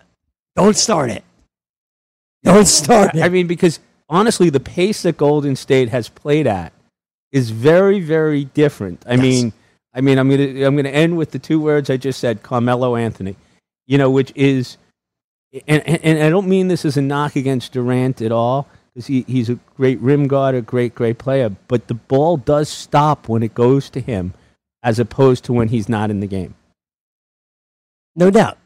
[0.56, 1.24] don't start it.
[2.42, 3.22] Don't start it.
[3.22, 3.78] I mean, because
[4.08, 6.72] honestly, the pace that Golden State has played at
[7.30, 9.02] is very, very different.
[9.06, 9.22] I Yes.
[9.22, 9.52] mean,
[9.94, 12.96] I mean, I'm gonna I'm gonna end with the two words I just said, Carmelo
[12.96, 13.36] Anthony.
[13.86, 14.76] You know, which is,
[15.68, 19.06] and and, and I don't mean this as a knock against Durant at all, because
[19.06, 21.50] he, he's a great rim guard, a great great player.
[21.68, 24.34] But the ball does stop when it goes to him,
[24.82, 26.54] as opposed to when he's not in the game.
[28.16, 28.58] no doubt.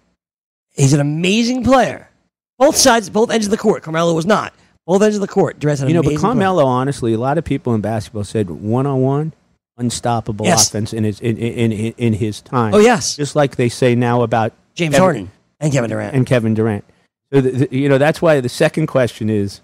[0.75, 2.11] He's an amazing player.
[2.59, 3.83] Both sides, both ends of the court.
[3.83, 4.53] Carmelo was not.
[4.87, 5.59] Both ends of the court.
[5.59, 6.31] Durant's an You know, but amazing player.
[6.35, 9.33] Carmelo, honestly, a lot of people in basketball said one on one,
[9.79, 10.69] unstoppable Yes.
[10.69, 12.75] offense in his in, in, in, in his time.
[12.75, 15.31] Oh yes, just like they say now about James Kevin- Harden
[15.61, 16.15] and Kevin Durant.
[16.15, 16.85] and Kevin Durant.
[17.33, 19.61] So the, the- you know that's why the second question is,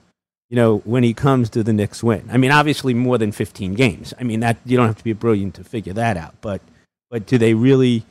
[0.51, 2.29] you know, when he comes to the Knicks win.
[2.31, 4.13] I mean, obviously more than fifteen games.
[4.19, 6.35] I mean that you don't have to be brilliant to figure that out.
[6.41, 6.61] But
[7.11, 8.05] but do they really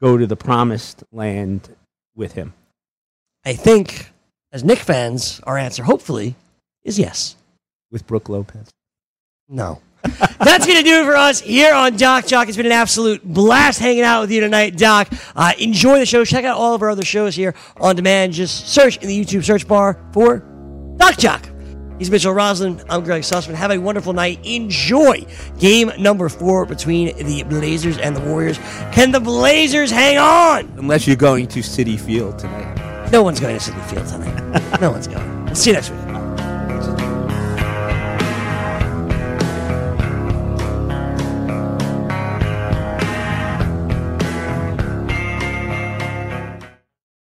[0.00, 1.68] go to the promised land
[2.14, 2.54] with him?
[3.44, 4.10] I think,
[4.52, 6.34] as Nick fans, our answer hopefully
[6.82, 7.36] is yes.
[7.90, 8.68] With Brook Lopez.
[9.48, 9.80] No.
[10.02, 12.48] That's going to do it for us here on Doc Jock.
[12.48, 15.08] It's been an absolute blast hanging out with you tonight, Doc.
[15.34, 16.24] Uh, enjoy the show.
[16.24, 18.32] Check out all of our other shows here on demand.
[18.32, 20.38] Just search in the YouTube search bar for
[20.96, 21.48] Doc Jock.
[21.98, 22.80] He's Mitchell Roslin.
[22.88, 23.54] I'm Greg Sussman.
[23.54, 24.38] Have a wonderful night.
[24.44, 25.26] Enjoy
[25.58, 28.58] game number four between the Blazers and the Warriors.
[28.92, 30.72] Can the Blazers hang on?
[30.78, 33.10] Unless you're going to Citi Field tonight.
[33.10, 34.80] No one's going to Citi Field tonight.
[34.80, 35.44] no one's going.
[35.46, 37.17] We'll see you next week.